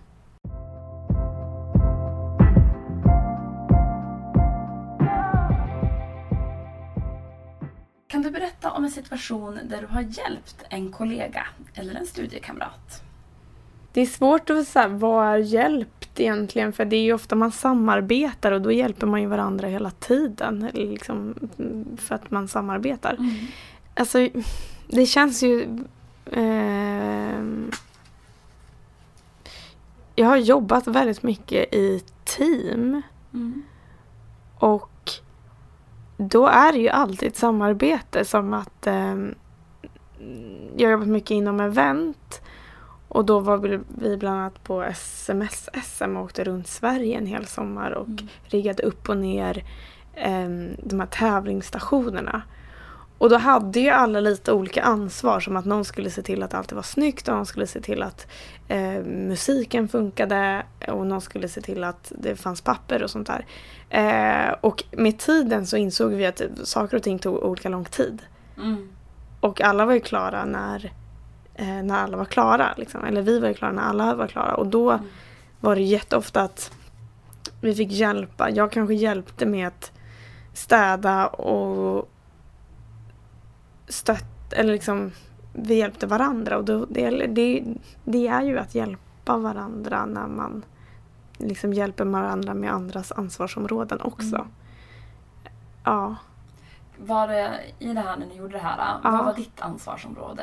[8.08, 13.02] Kan du berätta om en situation där du har hjälpt en kollega eller en studiekamrat?
[13.92, 17.52] Det är svårt att säga vad är hjälpt egentligen för det är ju ofta man
[17.52, 20.70] samarbetar och då hjälper man ju varandra hela tiden.
[20.74, 21.34] Liksom,
[21.96, 23.14] för att man samarbetar.
[23.14, 23.34] Mm.
[23.94, 24.28] Alltså
[24.88, 25.84] det känns ju...
[26.32, 27.70] ehm,
[30.14, 33.02] jag har jobbat väldigt mycket i team
[33.34, 33.62] Mm.
[34.58, 35.10] och
[36.16, 39.34] då är det ju alltid ett samarbete som att ehm,
[40.76, 42.40] jag har jobbat mycket inom event
[43.16, 47.90] och då var vi- bland annat på SMS-SM och åkte runt Sverige en hel sommar
[47.90, 48.28] och Mm.
[48.44, 49.64] riggade upp och ner
[50.14, 52.42] em, de här tävlingsstationerna.
[53.18, 56.54] Och då hade ju alla lite olika ansvar som att någon skulle se till att
[56.54, 58.26] allt var snyggt och någon skulle se till att
[58.68, 63.46] eh, musiken funkade och någon skulle se till att det fanns papper och sånt där.
[63.90, 68.22] Eh, och med tiden så insåg vi att saker och ting tog olika lång tid.
[68.56, 68.88] Mm.
[69.40, 70.92] Och alla var ju klara när,
[71.58, 72.74] eh, när alla var klara.
[72.76, 73.04] Liksom.
[73.04, 74.54] Eller vi var ju klara när alla var klara.
[74.54, 75.04] Och då Mm.
[75.60, 76.70] var det jätteofta att
[77.60, 78.50] vi fick hjälpa.
[78.50, 79.92] Jag kanske hjälpte med att
[80.52, 82.08] städa och
[83.88, 85.12] stött, eller liksom
[85.52, 87.64] vi hjälpte varandra och då, det, det,
[88.04, 90.62] det är ju att hjälpa varandra när man
[91.38, 94.36] liksom hjälper varandra med andras ansvarsområden också.
[94.36, 94.48] Mm.
[95.84, 96.14] Ja.
[96.98, 99.10] Var det i det här när ni gjorde det här, Ja.
[99.10, 100.42] vad var ditt ansvarsområde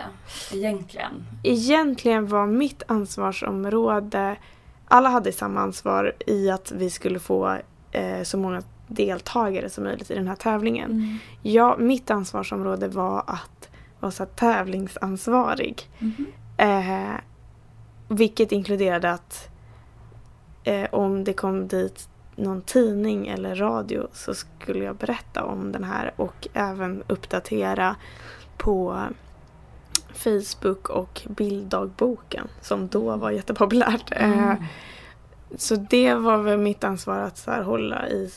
[0.53, 1.25] egentligen?
[1.43, 4.35] Egentligen var mitt ansvarsområde,
[4.87, 7.57] alla hade samma ansvar i att vi skulle få
[7.91, 10.91] eh, så många deltagare som möjligt i den här tävlingen.
[10.91, 11.17] Mm.
[11.41, 15.89] Ja, mitt ansvarsområde var att vara så tävlingsansvarig.
[15.99, 16.25] Mhm.
[16.57, 17.15] Eh,
[18.07, 19.49] vilket inkluderade att
[20.63, 25.83] eh, om det kom dit någon tidning eller radio så skulle jag berätta om den
[25.83, 27.95] här och även uppdatera
[28.57, 29.03] på
[30.13, 34.11] Facebook och bilddagboken som då var jättepopulärt.
[34.11, 34.63] Eh, Mm.
[35.57, 38.31] så det var väl mitt ansvar att så hålla i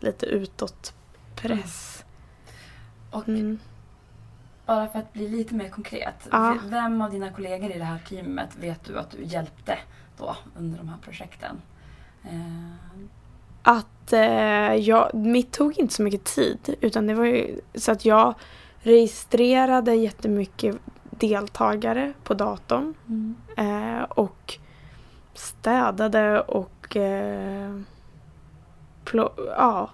[0.00, 0.94] lite utåt
[1.36, 2.04] press.
[3.10, 3.58] Och Mm.
[4.66, 6.28] bara för att bli lite mer konkret.
[6.30, 6.56] Ja.
[6.64, 9.78] Vem av dina kollegor i det här teamet vet du att du hjälpte
[10.18, 11.56] då under de här projekten?
[12.24, 13.00] Eh,
[13.62, 18.04] Att eh, jag, mitt tog inte så mycket tid utan det var ju så att
[18.04, 18.34] jag
[18.78, 20.76] registrerade jättemycket
[21.10, 23.36] deltagare på datorn mm.
[23.56, 24.58] eh, och
[25.34, 27.80] städade och eh,
[29.36, 29.90] ja,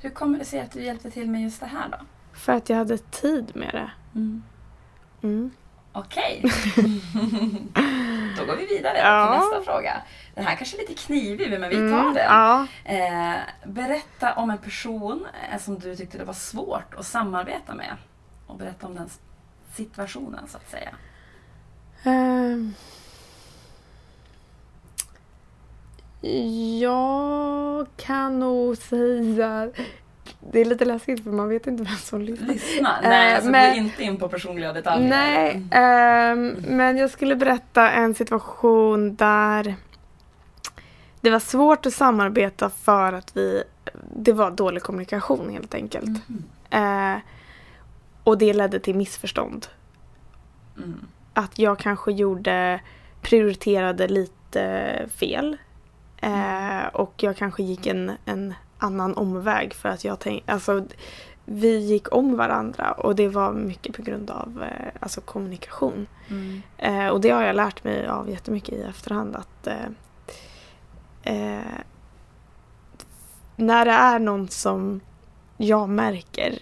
[0.00, 2.06] Hur kommer det sig att du hjälpte till med just det här då?
[2.32, 3.90] för att jag hade tid med det.
[4.14, 4.42] Mm.
[5.22, 5.50] Mm.
[5.92, 6.42] Okej.
[8.38, 9.26] Då går vi vidare Ja.
[9.26, 10.02] till nästa fråga.
[10.34, 12.24] Den här kanske är lite knivig men vi tar Mm, den.
[12.24, 12.66] Ja.
[12.84, 17.96] Eh, berätta om en person eh, som du tyckte det var svårt att samarbeta med.
[18.46, 19.10] Och berätta om den
[19.74, 20.90] situationen så att säga.
[22.04, 22.74] Ehm.
[26.80, 29.70] jag kan nog säga...
[30.52, 32.48] Det är lite läskigt för man vet inte vem som lyssnar.
[32.48, 33.00] Lyssna.
[33.02, 35.08] Eh, Nej, alltså men- inte in på personliga detaljer.
[35.08, 35.68] Nej, Mm.
[35.72, 39.74] ehm, men jag skulle berätta en situation där
[41.20, 43.62] det var svårt att samarbeta för att vi...
[44.16, 46.28] Det var dålig kommunikation helt enkelt.
[46.28, 46.44] Mhm.
[46.70, 47.20] Eh,
[48.24, 49.66] och det ledde till missförstånd.
[50.76, 51.00] Mm.
[51.34, 52.80] Att jag kanske gjorde,
[53.22, 55.56] prioriterade lite fel.
[56.16, 60.84] Eh, och jag kanske gick en, en annan omväg för att jag tänkte, alltså
[61.44, 66.06] vi gick om varandra och det var mycket på grund av eh, alltså kommunikation.
[66.28, 66.62] Mm.
[66.78, 69.86] Eh, och det har jag lärt mig av jättemycket i efterhand att eh,
[71.22, 71.78] eh,
[73.56, 75.00] när det är någon som
[75.56, 76.58] jag märker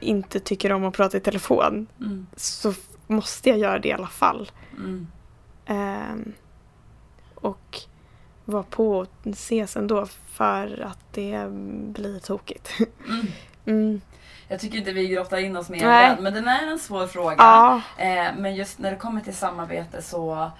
[0.00, 2.26] inte tycker om att prata i telefon Mm.
[2.36, 2.74] så
[3.06, 4.50] måste jag göra det i alla fall.
[4.76, 5.06] Mm.
[5.66, 6.32] Ehm,
[7.34, 7.80] och
[8.44, 11.46] vara på och ses ändå för att det
[11.92, 12.70] blir tokigt.
[13.08, 13.26] Mm.
[13.64, 14.00] Mm.
[14.48, 16.14] Jag tycker inte vi grottar in oss mer Nej.
[16.14, 17.34] den, men den är en svår fråga.
[17.38, 20.50] Ja, Eh, men just när det kommer till samarbete så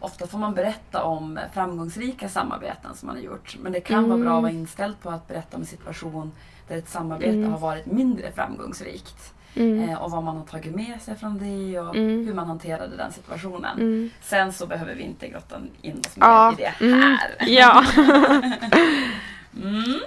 [0.00, 3.56] ofta får man berätta om framgångsrika samarbeten som man har gjort.
[3.60, 4.26] Men det kan vara Mm.
[4.26, 6.32] bra att vara inställd på att berätta om en situation
[6.68, 7.52] där ett samarbete Mm.
[7.52, 9.34] har varit mindre framgångsrikt.
[9.54, 9.88] Mm.
[9.88, 12.26] Eh, och vad man har tagit med sig från det och Mm.
[12.26, 13.78] hur man hanterade den situationen.
[13.78, 14.10] Mm.
[14.22, 17.00] Sen så behöver vi inte grotta in oss mer Ja, i det mm.
[17.00, 17.36] här.
[17.48, 17.84] Ja.
[19.62, 20.00] Mm.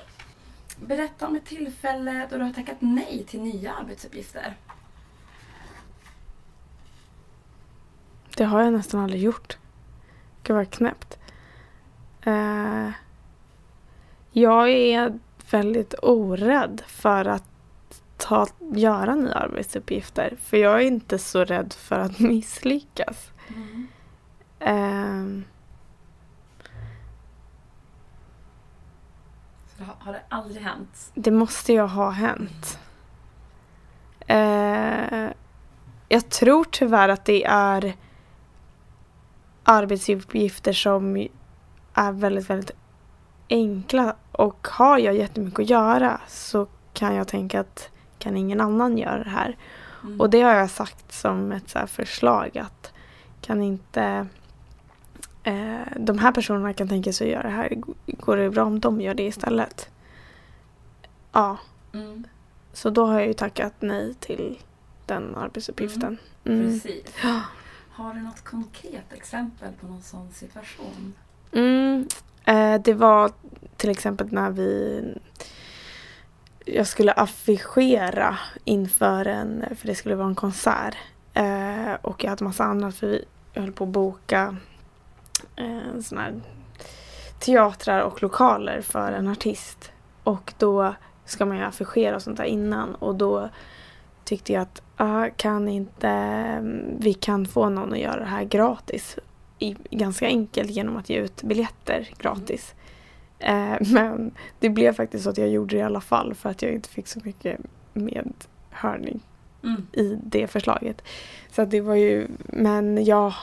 [0.85, 4.53] Berätta om ett tillfälle då du har tackat nej till nya arbetsuppgifter.
[8.37, 9.57] Det har jag nästan aldrig gjort.
[10.43, 11.17] Gud vad knäppt.
[12.25, 12.89] Eh,
[14.31, 15.19] jag är
[15.51, 17.50] väldigt orädd för att
[18.21, 20.37] ta, göra nya arbetsuppgifter.
[20.41, 23.31] För jag är inte så rädd för att misslyckas.
[23.47, 23.87] Mm.
[24.59, 25.45] Eh,
[29.77, 31.11] Så har, det aldrig hänt?
[31.13, 32.79] det måste ju ha hänt.
[34.27, 35.29] Eh,
[36.09, 37.93] jag tror tyvärr att det är
[39.63, 41.27] arbetsuppgifter som
[41.93, 42.71] är väldigt, väldigt
[43.49, 44.15] enkla.
[44.31, 47.89] Och har jag jättemycket att göra så kan jag tänka att
[48.21, 49.57] kan ingen annan göra det här?
[50.03, 50.21] Mm.
[50.21, 52.91] Och det har jag sagt som ett så förslag att
[53.41, 54.27] kan inte
[55.43, 57.73] eh, de här personerna kan tänka sig att göra det här.
[58.05, 59.89] Går det bra om de gör det istället?
[61.31, 61.57] Ja,
[61.93, 62.23] Mm.
[62.73, 64.59] så då har jag ju tackat nej till
[65.05, 66.17] den arbetsuppgiften.
[66.43, 66.65] Mm.
[66.65, 67.05] Precis.
[67.23, 67.41] Ja.
[67.91, 71.13] Har du något konkret exempel på någon sån situation?
[71.51, 72.07] Mm.
[72.45, 73.31] Eh, det var
[73.77, 75.03] till exempel när vi
[76.73, 80.95] jag skulle affischera inför en, för det skulle vara en konsert.
[81.33, 84.55] Eh, och jag hade massa annat för vi höll på att boka
[85.55, 86.41] eh, såna här
[87.39, 89.91] teatrar och lokaler för en artist.
[90.23, 93.49] Och då ska man ju affischera och sånt där innan och då
[94.23, 98.43] tyckte jag att ah, kan inte mm, vi kan få någon att göra det här
[98.43, 99.17] gratis.
[99.59, 102.73] I, ganska enkelt genom att ge ut biljetter gratis.
[103.41, 106.61] Eh, men det blev faktiskt så att jag gjorde det i alla fall för att
[106.61, 107.59] jag inte fick så mycket
[107.93, 109.19] medhörning
[109.63, 109.87] Mm.
[109.93, 111.01] i det förslaget.
[111.51, 113.33] Så det var ju, men ja.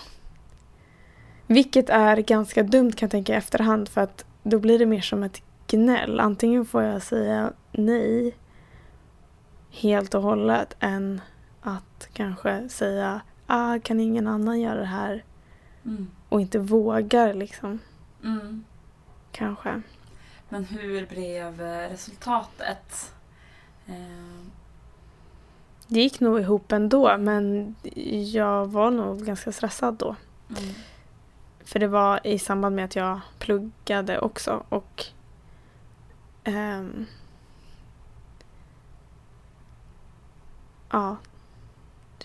[1.47, 5.01] Vilket är ganska dumt kan jag tänka i efterhand för att då blir det mer
[5.01, 6.21] som ett gnäll.
[6.21, 8.35] Antingen får jag säga nej
[9.71, 11.21] helt och hållet än
[11.61, 15.25] att kanske säga ah, kan ingen annan göra det här
[15.85, 16.07] Mm.
[16.29, 17.79] och inte vågar liksom.
[18.25, 18.65] Mm.
[19.33, 19.83] Kanske.
[20.49, 23.13] Men hur blev resultatet?
[23.87, 24.45] Eh,
[25.87, 27.75] Det gick nog ihop ändå men
[28.33, 30.17] jag var nog ganska stressad då.
[30.59, 30.75] mm.
[31.65, 35.05] För det var i samband med att jag pluggade också och
[36.45, 37.07] ehm,
[40.91, 41.17] ja,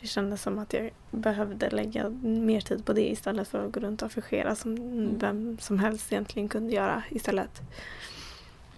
[0.03, 3.79] det kändes som att jag behövde lägga mer tid på det istället för att gå
[3.79, 4.75] runt och affischera som
[5.19, 7.61] vem som helst egentligen kunde göra istället.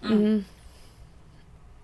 [0.04, 0.18] Mm.
[0.18, 0.44] Mm.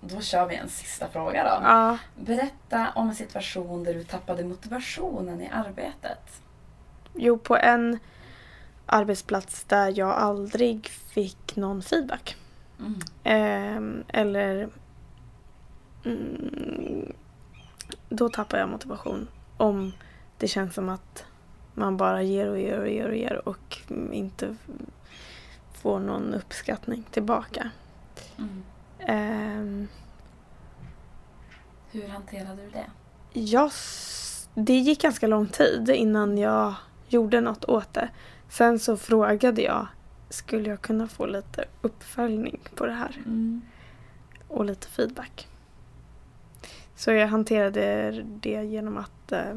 [0.00, 1.64] Då kör vi en sista fråga då.
[1.66, 6.42] Ja, Berätta om en situation där du tappade motivationen i arbetet.
[7.14, 7.98] jo, på en
[8.86, 12.36] arbetsplats där jag aldrig fick någon feedback.
[12.78, 13.00] Mm.
[13.24, 14.68] Ehm, eller
[16.04, 17.12] mm,
[18.12, 19.28] då tappar jag motivation.
[19.56, 19.92] Om
[20.38, 21.24] det känns som att
[21.74, 23.78] man bara ger och ger och ger och ger och
[24.12, 24.56] inte
[25.72, 27.70] får någon uppskattning tillbaka.
[28.38, 28.62] Mm.
[28.98, 29.88] Ehm,
[31.90, 32.90] Hur hanterade du det?
[33.40, 33.70] jag,
[34.54, 36.74] det gick ganska lång tid innan jag
[37.08, 38.08] gjorde något åt det.
[38.48, 39.86] Sen så frågade jag,
[40.28, 43.16] skulle jag kunna få lite uppföljning på det här?
[43.26, 43.62] Mm.
[44.48, 45.48] och lite feedback.
[47.02, 49.54] Så jag hanterade det genom att eh,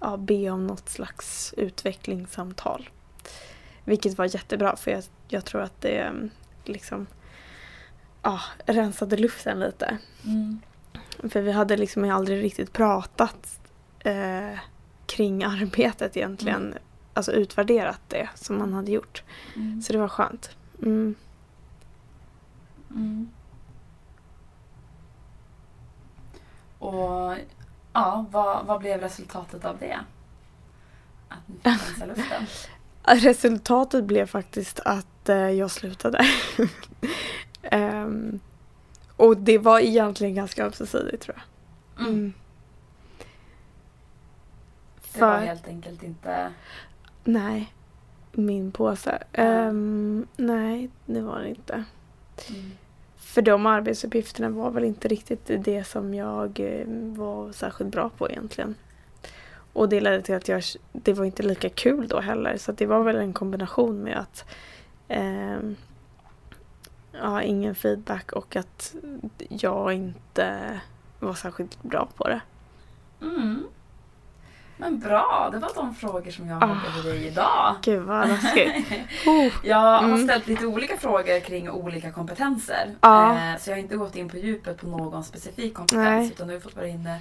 [0.00, 2.90] ja, be om något slags utvecklingssamtal.
[3.84, 6.12] Vilket var jättebra för jag, jag tror att det eh,
[6.64, 7.06] liksom
[8.22, 9.98] ja, rensade luften lite.
[10.24, 10.60] Mm.
[11.30, 13.60] För vi hade liksom aldrig riktigt pratat
[13.98, 14.58] eh,
[15.06, 16.66] kring arbetet egentligen.
[16.66, 16.78] Mm.
[17.14, 19.22] Alltså utvärderat det som man hade gjort.
[19.56, 19.82] Mm.
[19.82, 20.56] Så det var skönt.
[20.82, 21.14] Mm.
[22.90, 23.28] Mm.
[26.86, 27.34] Och
[27.92, 30.00] ja, vad, vad blev resultatet av det?
[31.28, 32.46] Att ni fick rensa luften?
[33.22, 36.26] Resultatet blev faktiskt att eh, jag slutade.
[37.62, 38.40] Ehm,
[39.16, 42.06] och det var egentligen ganska ömsesidigt tror jag.
[42.06, 42.14] Mm.
[42.14, 42.32] Mm.
[45.12, 46.52] Det var För, helt enkelt inte...
[47.24, 47.72] nej,
[48.32, 49.22] min påse.
[49.32, 51.84] Ehm, nej, det var det inte.
[52.48, 52.72] Mm.
[53.36, 58.30] För de arbetsuppgifterna var väl inte riktigt det som jag eh, var särskilt bra på
[58.30, 58.74] egentligen.
[59.72, 62.56] Och det ledde till att jag, det var inte lika kul då heller.
[62.56, 64.44] Så det var väl en kombination med att
[65.08, 65.58] eh,
[67.12, 68.94] ja, ingen feedback och att
[69.48, 70.80] jag inte
[71.20, 72.40] var särskilt bra på det.
[73.22, 73.62] Mm.
[74.78, 76.66] Men bra, det var de frågor som jag Ah.
[76.66, 77.74] hade till dig idag.
[77.82, 78.74] Gud vad läskigt.
[79.26, 79.52] Oh.
[79.64, 80.24] Jag har Mm.
[80.24, 82.94] ställt lite olika frågor kring olika kompetenser.
[83.00, 83.32] Ja.
[83.32, 86.26] Eh, Så jag har inte gått in på djupet på någon specifik kompetens Nej.
[86.26, 87.20] utan du har fått vara inne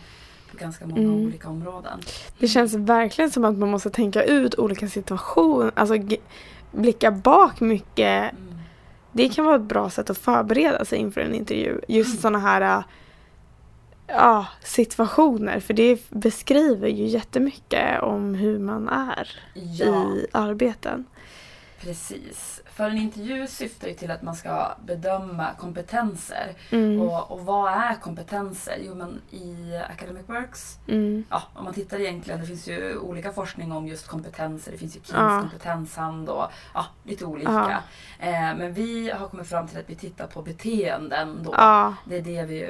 [0.52, 1.26] på ganska många Mm.
[1.26, 2.00] olika områden.
[2.40, 5.72] Det känns verkligen som att man måste tänka ut olika situationer.
[5.76, 5.96] Alltså
[6.72, 8.60] blicka bak mycket Mm.
[9.12, 11.80] Det kan vara ett bra sätt att förbereda sig inför en intervju.
[11.88, 12.22] Just Mm.
[12.22, 12.84] sådana här äh,
[14.08, 15.60] ja, situationer.
[15.60, 21.06] För det beskriver ju jättemycket om hur man är Ja, i arbeten.
[21.80, 22.62] precis.
[22.66, 26.54] För en intervju syftar ju till att man ska bedöma kompetenser.
[26.72, 27.02] Mm.
[27.02, 28.78] Och, och vad är kompetenser?
[28.82, 31.24] Jo men i Academic Works Mm.
[31.30, 34.72] ja, om man tittar egentligen, det finns ju olika forskning om just kompetenser.
[34.72, 35.40] Det finns ju Kings Ja.
[35.42, 37.52] kompetenshand och ja, lite olika.
[38.20, 38.26] Ja.
[38.28, 41.52] Eh, men vi har kommit fram till att vi tittar på beteenden då.
[42.06, 42.70] Det är det vi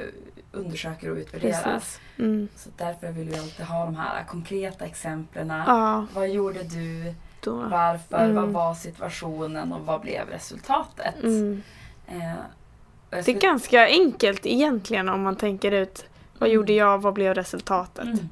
[0.56, 1.82] undersöker och utvärderar.
[2.18, 2.48] Mm.
[2.56, 5.48] Så därför vill vi alltid ha de här konkreta exemplen.
[5.66, 7.14] Ja, Vad gjorde du?
[7.40, 7.54] då.
[7.56, 8.24] Varför?
[8.24, 8.34] Mm.
[8.36, 9.72] Vad var situationen?
[9.72, 11.22] Och vad blev resultatet?
[11.22, 11.62] Mm.
[12.06, 12.34] Eh, jag
[13.10, 16.04] Det är skulle- ganska enkelt egentligen om man tänker ut
[16.38, 16.54] vad Mm.
[16.54, 18.04] gjorde jag, vad blev resultatet?
[18.04, 18.28] Mm.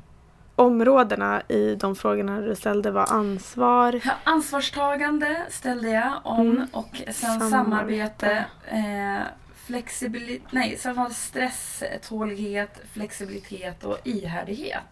[0.57, 6.67] Områdena i de frågorna du ställde var ansvar, Ja, Ansvarstagande ställde jag om Mm.
[6.73, 7.51] och sen Samarbete.
[7.51, 8.45] samarbete.
[8.67, 9.27] eh,
[9.67, 10.79] flexibilitet, nej,
[11.13, 14.83] stress, tålighet, flexibilitet och ihärdighet.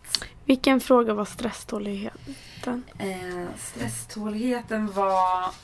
[0.45, 2.85] Vilken fråga var stresståligheten?
[2.99, 5.55] Eh, stresståligheten var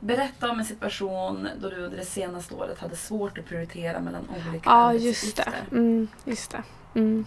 [0.00, 4.28] Berätta om en situation då du under det senaste året hade svårt att prioritera mellan
[4.28, 5.42] olika Ja, just det.
[5.42, 5.76] arbetsuppgifter.
[5.76, 6.62] Mm, just det.
[6.94, 7.26] Mm.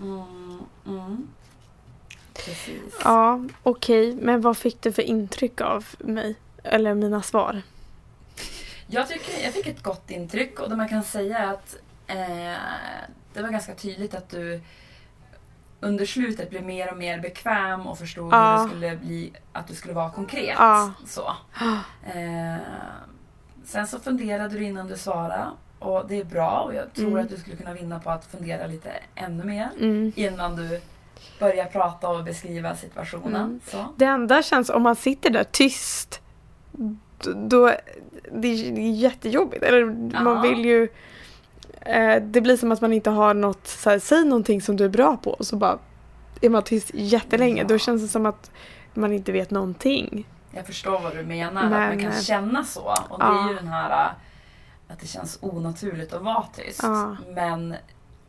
[0.00, 1.28] Mm, mm.
[2.34, 2.94] Precis.
[3.04, 4.14] Ja, okej.
[4.14, 6.36] Men vad fick du för intryck av mig?
[6.62, 7.62] Eller mina svar?
[8.90, 11.76] Jag, tycker, jag fick ett gott intryck och det man kan säga är att
[12.06, 12.60] eh,
[13.34, 14.60] det var ganska tydligt att du
[15.80, 18.56] under slutet blev mer och mer bekväm och förstod Ja.
[18.56, 20.54] hur det skulle bli, att du skulle vara konkret.
[20.58, 20.92] Ja.
[21.06, 21.32] Så.
[22.14, 22.56] Eh,
[23.64, 25.44] sen så funderade du innan du svarade
[25.78, 27.24] och det är bra och jag tror Mm.
[27.24, 30.12] att du skulle kunna vinna på att fundera lite ännu mer Mm.
[30.16, 30.80] innan du
[31.38, 33.34] börjar prata och beskriva situationen.
[33.44, 33.60] Mm.
[33.66, 33.86] Så.
[33.96, 36.20] Det enda känns, om man sitter där tyst,
[37.36, 37.72] då,
[38.32, 39.62] det är jättejobbigt.
[39.62, 40.20] Eller Ja.
[40.22, 40.88] man vill ju...
[41.80, 44.84] Eh, det blir som att man inte har något, så här, säg någonting som du
[44.84, 45.78] är bra på och så bara
[46.40, 47.62] är man tyst jättelänge.
[47.62, 47.68] Ja.
[47.68, 48.50] Då känns det som att
[48.94, 50.26] man inte vet någonting.
[50.50, 52.80] Jag förstår vad du menar, att Men- man kan känna så.
[53.08, 53.44] Och det Ja.
[53.44, 54.10] är ju den här äh,
[54.92, 56.80] att det känns onaturligt att vara tyst.
[56.82, 57.16] Ja.
[57.34, 57.74] Men,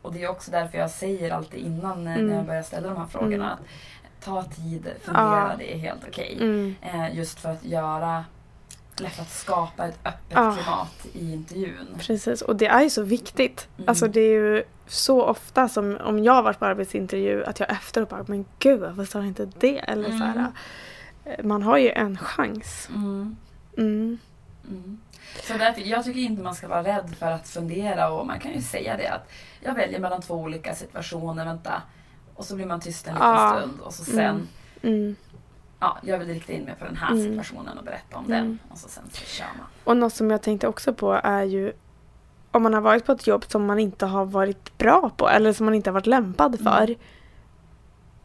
[0.02, 2.26] och det är också därför jag säger alltid innan eh, Mm.
[2.26, 3.46] när jag börjar ställa de här frågorna Mm.
[3.46, 6.36] att ta tid, fundera, det är helt okej.
[6.40, 6.74] Mm.
[6.82, 8.24] Eh, just för att göra,
[9.10, 10.52] för att skapa ett öppet Ja.
[10.56, 11.86] klimat i intervjun.
[11.98, 13.68] Precis, och det är ju så viktigt.
[13.76, 13.88] Mm.
[13.88, 17.70] Alltså det är ju så ofta som om jag har varit på arbetsintervju att jag
[17.70, 19.78] efteråt bara men gud varför sa jag inte det?
[19.78, 20.52] Eller så här, Mm.
[21.24, 22.88] eh, man har ju en chans.
[22.94, 23.36] Mm.
[23.78, 24.18] Mm.
[24.68, 25.00] Mm.
[25.42, 28.52] Så därför, jag tycker inte man ska vara rädd för att fundera och man kan
[28.52, 31.82] ju säga det att jag väljer mellan två olika situationer, vänta.
[32.34, 33.56] Och så blir man tyst en liten Ja.
[33.58, 34.48] stund och så sen,
[34.82, 35.16] Mm.
[35.82, 35.96] Mm.
[36.02, 37.22] ja, jag vill rikta in mig på den här Mm.
[37.22, 38.36] situationen och berätta om Mm.
[38.38, 38.58] den.
[38.70, 39.66] Och så sen så kör man.
[39.84, 41.72] Och något som jag tänkte också på är ju
[42.50, 45.52] om man har varit på ett jobb som man inte har varit bra på eller
[45.52, 46.72] som man inte har varit lämpad Mm.
[46.72, 46.94] för.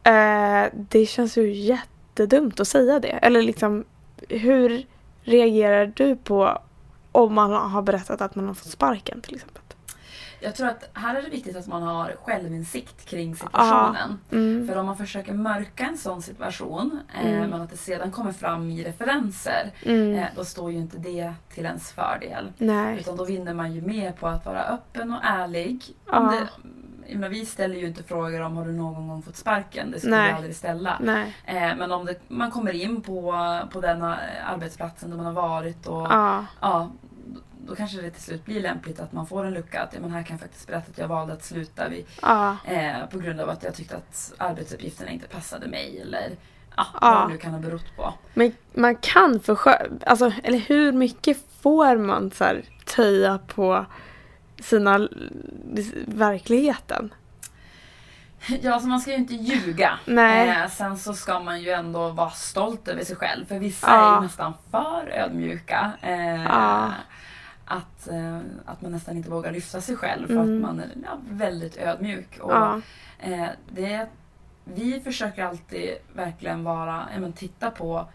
[0.02, 3.08] Eh, det känns ju jättedumt att säga det.
[3.08, 3.84] Eller liksom
[4.28, 4.86] hur
[5.22, 6.58] reagerar du på
[7.12, 9.62] om man har berättat att man har fått sparken till exempel?
[10.40, 14.18] Jag tror att här är det viktigt att man har självinsikt kring situationen.
[14.32, 14.68] Mm.
[14.68, 17.50] För om man försöker mörka en sån situation, eh, Mm.
[17.50, 20.14] men att det sedan kommer fram i referenser, Mm.
[20.18, 22.52] eh, då står ju inte det till ens fördel.
[22.58, 22.98] Nej.
[23.00, 25.84] Utan då vinner man ju mer på att vara öppen och ärlig.
[26.06, 26.48] Det,
[27.14, 29.90] menar, vi ställer ju inte frågor om har du någon gång fått sparken.
[29.90, 30.28] Det skulle Nej.
[30.28, 30.98] vi aldrig ställa.
[31.00, 31.34] Nej.
[31.44, 33.34] Eh, men om det, man kommer in på,
[33.72, 34.14] på den eh,
[34.46, 36.44] arbetsplatsen där man har varit och ja.
[36.60, 36.90] Ja.
[37.66, 39.82] Då kanske det till slut blir lämpligt att man får en lucka.
[39.82, 42.56] Att ja, men här kan jag faktiskt berätta att jag valde att sluta vid, Ja.
[42.64, 46.00] eh, på grund av att jag tyckte att arbetsuppgifterna inte passade mig.
[46.00, 46.30] Eller
[46.76, 48.14] ja, vad det nu kan ha berott på.
[48.34, 53.86] Men man kan försköna, alltså, eller hur mycket får man så här, töja på
[54.62, 55.08] sina
[56.06, 57.14] verkligheten?
[58.62, 59.98] Ja, alltså man ska ju inte ljuga.
[60.04, 60.48] Nej.
[60.48, 63.46] Eh, sen så ska man ju ändå vara stolt över sig själv.
[63.46, 64.12] För vissa Ja.
[64.12, 65.92] är ju nästan för ödmjuka.
[66.02, 66.90] Eh.
[67.68, 70.54] Att, eh, att man nästan inte vågar lyfta sig själv för Mm.
[70.54, 72.38] att man är ja, väldigt ödmjuk.
[72.40, 72.80] Och, Ja.
[73.18, 74.06] eh, det,
[74.64, 78.06] vi försöker alltid verkligen vara, ja, men titta på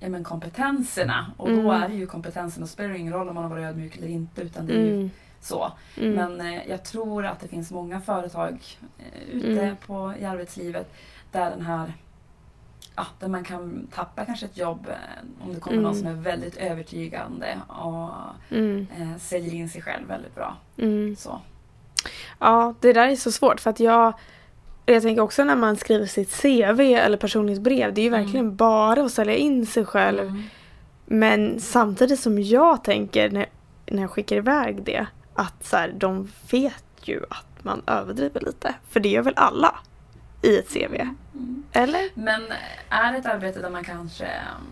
[0.00, 1.32] ja, men kompetenserna.
[1.36, 1.82] Och då Mm.
[1.82, 2.66] är det ju kompetenserna.
[2.66, 4.42] Det spelar ingen roll om man har varit ödmjuk eller inte.
[4.42, 5.10] Utan det är ju Mm.
[5.40, 5.72] så.
[5.96, 6.14] Mm.
[6.14, 8.58] Men eh, jag tror att det finns många företag
[8.98, 9.76] eh, ute Mm.
[9.86, 10.92] på, i arbetslivet
[11.32, 11.92] där den här
[13.00, 15.98] Ja, där man kan tappa kanske ett jobb eh, om det kommer någon Mm.
[15.98, 18.10] som är väldigt övertygande och
[18.56, 18.86] Mm.
[18.98, 20.56] eh, säljer in sig själv väldigt bra.
[20.78, 21.16] Mm.
[21.16, 21.40] Så.
[22.38, 24.12] Ja, det där är så svårt för att jag
[24.86, 28.22] jag tänker också när man skriver sitt CV eller personligt brev, det är ju Mm.
[28.24, 30.20] verkligen bara att sälja in sig själv.
[30.28, 30.42] Mm.
[31.06, 33.46] Men samtidigt som jag tänker när,
[33.86, 38.74] när jag skickar iväg det, att så här, de vet ju att man överdriver lite.
[38.90, 39.74] För det gör väl alla
[40.42, 40.94] i ett CV?
[41.34, 41.62] Mm.
[41.72, 42.02] Eller?
[42.14, 42.42] Men
[42.88, 44.66] är det ett arbete där man kanske um,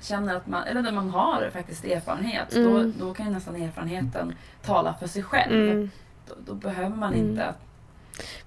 [0.00, 2.92] känner att man, eller där man har faktiskt erfarenhet, Mm.
[2.98, 5.70] då, då kan ju nästan erfarenheten tala för sig själv.
[5.70, 5.90] Mm.
[6.28, 7.28] Då, då behöver man Mm.
[7.30, 7.54] inte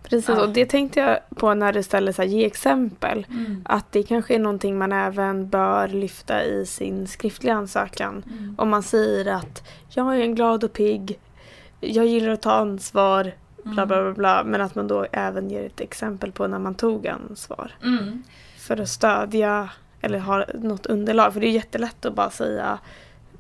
[0.04, 0.42] Precis, Ja.
[0.42, 3.26] och det tänkte jag på när du ställer så här, ge exempel.
[3.30, 3.62] Mm.
[3.66, 8.24] Att det kanske är någonting man även bör lyfta i sin skriftliga ansökan.
[8.40, 8.56] Mm.
[8.58, 11.20] Om man säger att jag är en glad och pigg,
[11.80, 13.32] jag gillar att ta ansvar,
[13.66, 16.76] bla bla bla, bla men att man då även ger ett exempel på när man
[16.76, 17.72] tog ansvar.
[17.84, 18.24] Mm.
[18.58, 19.70] För att stödja
[20.02, 21.34] eller ha något underlag.
[21.34, 22.80] För det är jättelätt att bara säga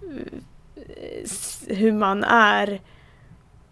[0.01, 2.81] eh, hur man är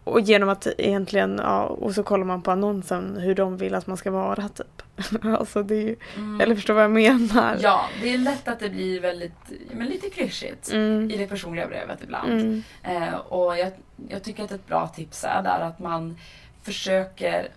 [0.03, 3.87] och genom att egentligen, ja, och så kollar man på annonsen hur de vill att
[3.87, 4.81] man ska vara typ.
[5.23, 6.41] alltså det är ju, Mm.
[6.41, 7.57] eller förstår vad jag menar?
[7.61, 9.31] Ja, det är lätt att det blir väldigt,
[9.71, 11.11] men lite klyschigt Mm.
[11.11, 12.31] i det personliga brevet ibland.
[12.31, 12.63] Mm.
[12.83, 13.71] Eh, och jag,
[14.07, 16.17] jag tycker att ett bra tips är där att man
[16.63, 17.47] försöker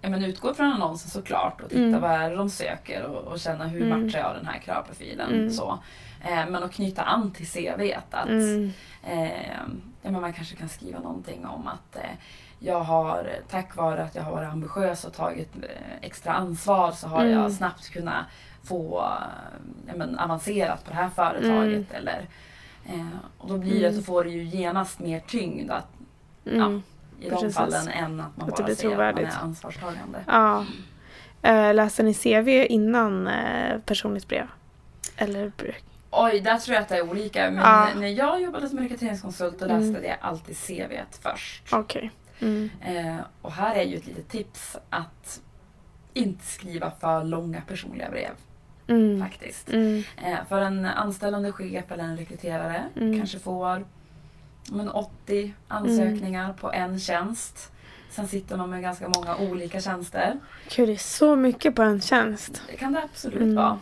[0.00, 2.00] ja, men utgå från annonsen såklart och titta Mm.
[2.00, 4.04] vad är det de söker och, och känna hur Mm.
[4.04, 5.32] matchar jag den här kravprofilen.
[5.34, 5.50] Mm.
[5.50, 5.78] Så.
[6.24, 8.04] Eh, men att knyta an till CVt.
[8.14, 8.72] Att, Mm.
[9.02, 9.48] eh,
[10.02, 12.02] ja, men man kanske kan skriva någonting om att eh,
[12.58, 15.70] jag har, tack vare att jag har varit ambitiös och tagit eh,
[16.00, 17.32] extra ansvar så har Mm.
[17.32, 18.24] jag snabbt kunnat
[18.64, 19.04] få
[19.86, 21.92] ja, men, avancerat på det här företaget.
[21.92, 22.26] Eller,
[22.86, 23.06] eh,
[23.38, 23.98] och då blir det, Mm.
[24.00, 25.86] så får det ju genast mer tyngd att,
[26.46, 26.82] Mm.
[27.20, 27.54] I de Precis.
[27.56, 30.18] fallen än att man Att bara säger att man är ansvarstagande.
[30.26, 30.64] Ja.
[31.42, 34.46] Eh, läste ni CV innan eh, personligt brev?
[35.16, 35.84] Eller bruk?
[36.10, 37.50] Oj, där tror jag att det är olika.
[37.50, 37.88] Men Ja.
[37.96, 40.04] när jag jobbade som rekryteringskonsult då läste Mm.
[40.04, 41.72] jag alltid CVt först.
[41.72, 42.10] Okej.
[42.40, 42.70] Mm.
[42.80, 45.40] Eh, och här är ju ett litet tips att
[46.14, 48.30] inte skriva för långa personliga brev
[48.88, 49.20] Mm.
[49.22, 49.72] faktiskt.
[49.72, 50.02] Mm.
[50.48, 53.18] För en anställande chef eller en rekryterare Mm.
[53.18, 53.84] kanske får
[54.72, 57.72] men 80 ansökningar på en tjänst.
[58.10, 60.38] Sen sitter man med ganska många olika tjänster.
[60.76, 62.62] Gud, det är så mycket på en tjänst.
[62.70, 63.54] Det kan det absolut Mm.
[63.54, 63.78] vara.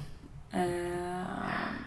[0.53, 1.24] Eh,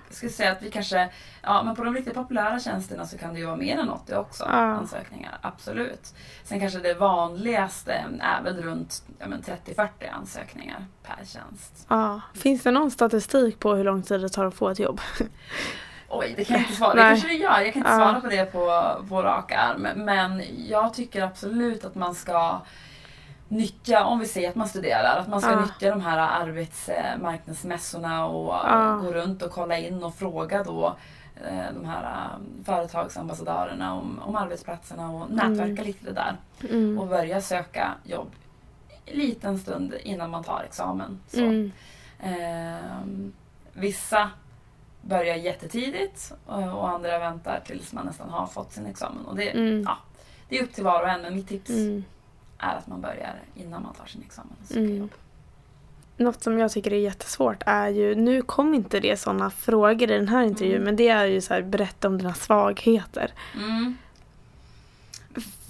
[0.08, 1.10] jag skulle säga att vi kanske,
[1.41, 4.16] ja men på de riktigt populära tjänsterna så kan det ju vara mer än 80
[4.16, 4.50] också Ja.
[4.58, 5.38] ansökningar.
[5.41, 6.14] Absolut.
[6.43, 11.86] Sen kanske det vanligaste är väl runt ja, men 30-40 ansökningar per tjänst.
[11.89, 12.22] Ja.
[12.34, 15.02] Finns det någon statistik på hur lång tid det tar att få ett jobb?
[16.10, 17.10] Oj, det kan jag inte svara Det Nej.
[17.12, 17.60] kanske det gör.
[17.60, 19.88] Jag kan inte svara på det på, på rak arm.
[19.95, 22.62] Men jag tycker absolut att man ska
[23.47, 25.60] nyttja, om vi säger att man studerar, att man ska Ja.
[25.62, 28.99] nyttja de här arbetsmarknadsmässorna och Ja.
[29.03, 30.95] gå runt och kolla in och fråga då
[31.49, 35.84] eh, de här eh, företagsambassadörerna om, om arbetsplatserna och nätverka Mm.
[35.86, 36.36] lite där.
[36.70, 36.99] Mm.
[36.99, 38.32] Och börja söka jobb
[39.05, 41.20] en liten stund innan man tar examen.
[41.28, 41.39] Så.
[41.39, 41.72] Mm.
[42.20, 43.34] Ehm,
[43.74, 44.30] vissa
[45.08, 49.26] börjar jättetidigt och, och andra väntar tills man nästan har fått sin examen.
[49.26, 49.84] Och det, Mm.
[49.86, 49.97] ja,
[50.49, 52.03] det är upp till var och en men mitt tips Mm.
[52.58, 54.53] är att man börjar innan man tar sin examen.
[54.62, 54.97] och söker Mm.
[54.97, 55.10] jobb.
[56.18, 60.14] Något som jag tycker är jättesvårt är ju, nu kom inte det sådana frågor i
[60.18, 60.84] den här intervjun, Mm.
[60.86, 63.32] men det är ju så här, berätta om dina svagheter.
[63.55, 63.97] Mm.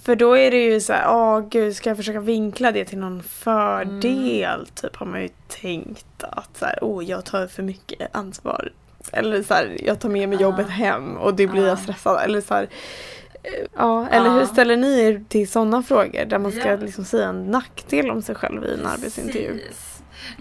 [0.02, 2.98] För då är det ju så här, åh gud, ska jag försöka vinkla det till
[2.98, 4.66] någon fördel?
[4.74, 8.72] Typ har man ju tänkt att så här, åh jag tar för mycket ansvar.
[9.12, 11.68] Eller så här, jag tar med mig jobbet hem och det blir Ja.
[11.68, 12.20] jag stressad.
[12.24, 12.62] Eller så här,
[13.42, 17.28] eh, ja, eller hur ställer ni er till sådana frågor där man ska liksom säga
[17.28, 19.60] en nackdel om sig själv i en arbetsintervju?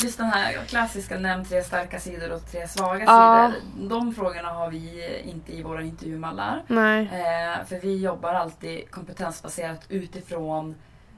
[0.03, 3.51] Just den här klassiska nämn tre starka sidor och tre svaga Ja.
[3.75, 3.89] sidor.
[3.89, 6.63] De frågorna har vi inte i våra intervjumallar.
[6.67, 7.01] Nej.
[7.01, 10.75] Eh, för vi jobbar alltid kompetensbaserat utifrån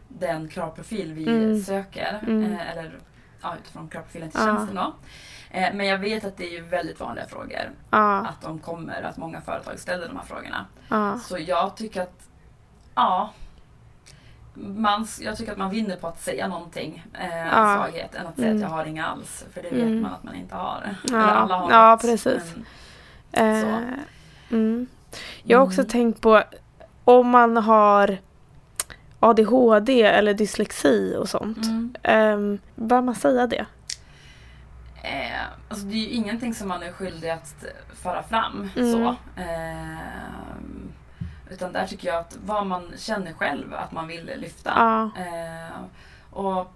[0.07, 1.61] den kravprofil vi Mm.
[1.63, 2.19] söker.
[2.27, 2.43] Mm.
[2.53, 2.99] Eh, eller
[3.41, 4.45] ja, utifrån kravprofilen till Ja.
[4.45, 4.93] tjänsten då.
[5.51, 7.71] Eh, men jag vet att det är väldigt vanliga frågor.
[7.89, 8.17] Ja.
[8.25, 10.65] Att de kommer, att många företag ställer de här frågorna.
[10.89, 11.19] Ja.
[11.19, 12.27] Så jag tycker att,
[12.95, 13.29] ja.
[14.53, 17.75] Man, jag tycker att man vinner på att säga någonting, eh, Ja.
[17.75, 18.57] svaghet, än att säga Mm.
[18.63, 19.45] att jag har inga alls.
[19.53, 20.01] För det vet Mm.
[20.01, 20.95] man att man inte har.
[21.03, 21.07] Ja.
[21.17, 22.53] Eller alla har Ja, något, precis.
[22.55, 22.65] men-
[23.31, 23.83] Eh,
[24.51, 24.87] mm.
[25.43, 25.89] Jag har också Mm.
[25.89, 26.43] tänkt på
[27.03, 28.17] om man har
[29.19, 31.65] ADHD eller dyslexi och sånt.
[31.65, 31.95] Mm.
[32.39, 33.65] Um, bör man säga det?
[35.03, 38.69] Eh, alltså det är ju ingenting som man är skyldig att föra fram.
[38.75, 38.91] Mm.
[38.91, 39.09] Så.
[39.41, 39.99] Eh,
[41.49, 44.71] utan där tycker jag att vad man känner själv att man vill lyfta.
[44.75, 45.11] Ja.
[45.23, 45.75] Eh,
[46.31, 46.71] och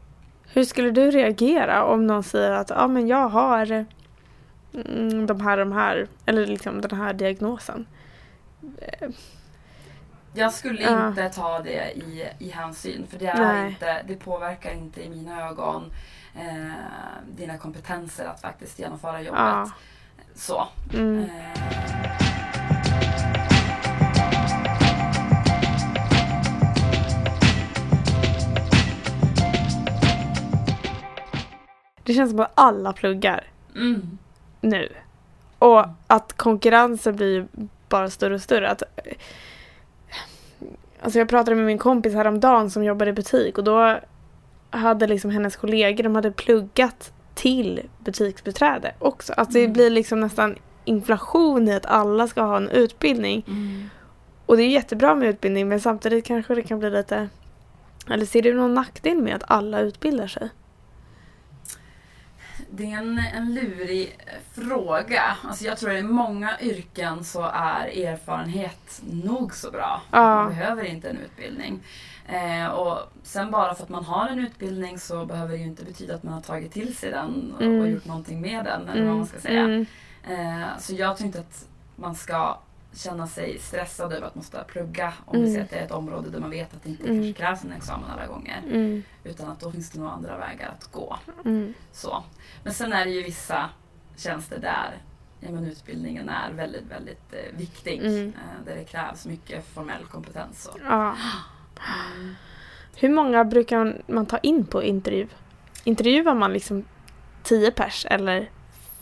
[0.53, 3.85] Hur skulle du reagera om någon säger att ja, men jag har
[4.73, 7.85] mm, de här, de här, eller liksom den här diagnosen?
[10.33, 11.07] jag skulle Ja.
[11.07, 13.69] inte ta det i, i hänsyn för det, är Nej.
[13.69, 15.91] inte, det påverkar inte i mina ögon
[16.35, 16.43] eh,
[17.35, 19.39] dina kompetenser att faktiskt genomföra jobbet.
[19.39, 19.71] Ja.
[20.35, 20.67] Så.
[20.93, 21.19] Mm.
[21.19, 21.29] Eh,
[32.05, 33.43] Det känns som att alla pluggar
[33.75, 34.17] mm.
[34.61, 34.89] nu.
[35.59, 37.47] Och att konkurrensen blir
[37.89, 38.69] bara större och större.
[38.69, 38.83] Att,
[41.01, 43.99] alltså jag pratade med min kompis häromdagen som jobbar i butik och då
[44.77, 49.33] hade liksom hennes kollegor, de hade pluggat till butiksbeträde också.
[49.33, 49.73] Alltså det Mm.
[49.73, 50.55] blir liksom nästan
[50.85, 53.43] inflation i att alla ska ha en utbildning.
[53.47, 53.89] Mm.
[54.45, 57.29] Och det är jättebra med utbildning men samtidigt kanske det kan bli lite...
[58.09, 60.49] Eller ser du någon nackdel med att alla utbildar sig?
[62.69, 64.17] Det är en, en lurig
[64.53, 65.37] fråga.
[65.43, 70.01] Alltså jag tror att i många yrken så är erfarenhet nog så bra.
[70.11, 70.35] Ja.
[70.35, 71.79] Man behöver inte en utbildning.
[72.27, 75.85] Eh, och sen bara för att man har en utbildning så behöver det ju inte
[75.85, 77.81] betyda att man har tagit till sig den och, Mm.
[77.81, 78.89] och gjort någonting med den.
[78.89, 79.61] Eller vad man ska säga.
[79.61, 79.85] Mm.
[80.29, 82.57] Eh, så jag tror inte att man ska
[82.95, 85.45] känna sig stressad över att man måste plugga om Mm.
[85.47, 87.33] det, säger att det är ett område där man vet att det inte Mm.
[87.33, 88.61] krävs en examen alla gånger.
[88.65, 89.03] Mm.
[89.23, 91.17] Utan att då finns det nog andra vägar att gå.
[91.45, 91.73] Mm.
[91.91, 92.23] Så.
[92.63, 93.69] Men sen är det ju vissa
[94.17, 94.97] tjänster där
[95.39, 97.99] ja, men utbildningen är väldigt, väldigt eh, viktig.
[97.99, 98.27] Mm.
[98.27, 100.65] Eh, där det krävs mycket formell kompetens.
[100.65, 101.15] Och, Ja.
[101.79, 102.35] Mm.
[102.95, 105.27] Hur många brukar man ta in på intervju?
[105.83, 106.83] Intervjuar man liksom
[107.43, 108.49] tio pers eller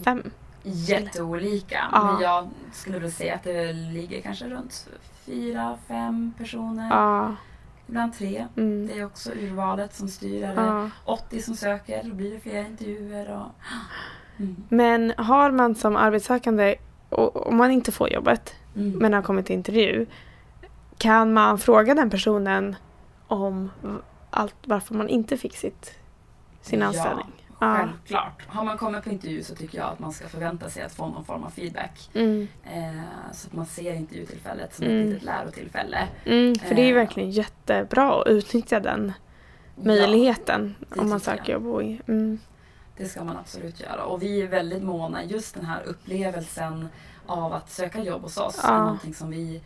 [0.04, 0.24] fem?
[0.64, 1.90] Jätteolika.
[1.92, 2.12] Ja.
[2.12, 4.88] Men jag skulle väl säga att det ligger kanske runt
[5.26, 6.90] fyra, fem personer.
[6.90, 7.36] Ja.
[7.88, 8.48] Ibland tre.
[8.58, 8.88] Mm.
[8.88, 10.44] Det är också urvalet som styr.
[10.44, 10.90] Är ja.
[11.06, 13.32] 80 som söker, då blir det fler intervjuer.
[13.32, 13.48] Och...
[14.40, 14.64] Mm.
[14.70, 16.76] Men har man som arbetssökande,
[17.10, 18.92] om man inte får jobbet Mm.
[19.00, 20.06] men har kommit till intervju,
[21.02, 22.76] kan man fråga den personen
[23.28, 23.72] om
[24.30, 25.96] allt varför man inte fick sitt,
[26.62, 26.86] sin Ja.
[26.88, 27.32] anställning?
[27.60, 27.76] Ja.
[27.78, 28.48] Självklart.
[28.48, 31.08] Har man kommit på intervju så tycker jag att man ska förvänta sig att få
[31.08, 32.10] någon form av feedback.
[32.14, 32.48] Mm.
[32.64, 33.02] Eh,
[33.34, 35.00] så att man ser intervjutillfället som Mm.
[35.02, 36.08] ett litet lärotillfälle.
[36.26, 36.96] Mm, för det är ju Eh.
[36.96, 39.14] verkligen jättebra att utnyttja den
[39.76, 41.68] möjligheten det om man söker jobb.
[41.68, 42.40] och- Mm.
[42.98, 44.04] Det ska man absolut göra.
[44.04, 46.88] Och vi är väldigt måna, just den här upplevelsen
[47.26, 48.70] av att söka jobb hos oss Ja.
[48.70, 49.62] är någonting som vi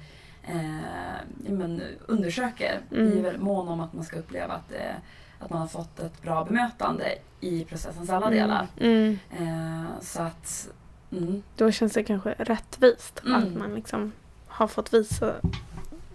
[0.47, 2.79] eh, men, undersöker.
[2.89, 3.17] Vi Mm.
[3.17, 4.95] är väldigt måna om att man ska uppleva att, eh,
[5.39, 7.05] att man har fått ett bra bemötande
[7.41, 8.67] i processens alla delar.
[8.79, 9.19] Mm.
[9.39, 10.69] Eh, så att,
[11.11, 13.35] mm, Då känns det kanske rättvist Mm.
[13.43, 14.11] att man liksom
[14.47, 15.33] har fått visa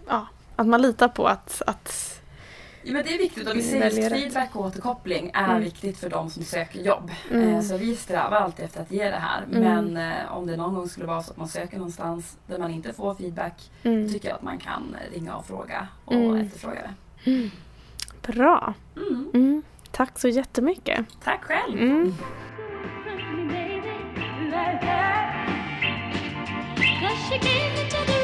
[0.07, 2.20] ja, att man litar på att, att
[2.83, 5.63] Ja, men det är viktigt och vi ser Väljer just feedback och återkoppling är Mm.
[5.63, 7.11] viktigt för de som söker jobb.
[7.31, 7.49] Mm.
[7.55, 9.43] Eh, Så vi strävar alltid efter att ge det här.
[9.51, 9.63] Mm.
[9.93, 12.71] Men eh, om det någon gång skulle vara så att man söker någonstans där man
[12.71, 14.13] inte får feedback mm.
[14.13, 16.35] tycker jag att man kan ringa och fråga och Mm.
[16.41, 16.79] efterfråga
[17.23, 17.31] det.
[17.31, 17.49] Mm.
[18.21, 18.73] Bra.
[18.95, 19.31] Mm.
[19.33, 19.63] Mm.
[19.91, 21.05] Tack så jättemycket.
[21.23, 21.81] Tack själv!
[21.81, 22.13] Mm.
[27.29, 28.20] She gave me to the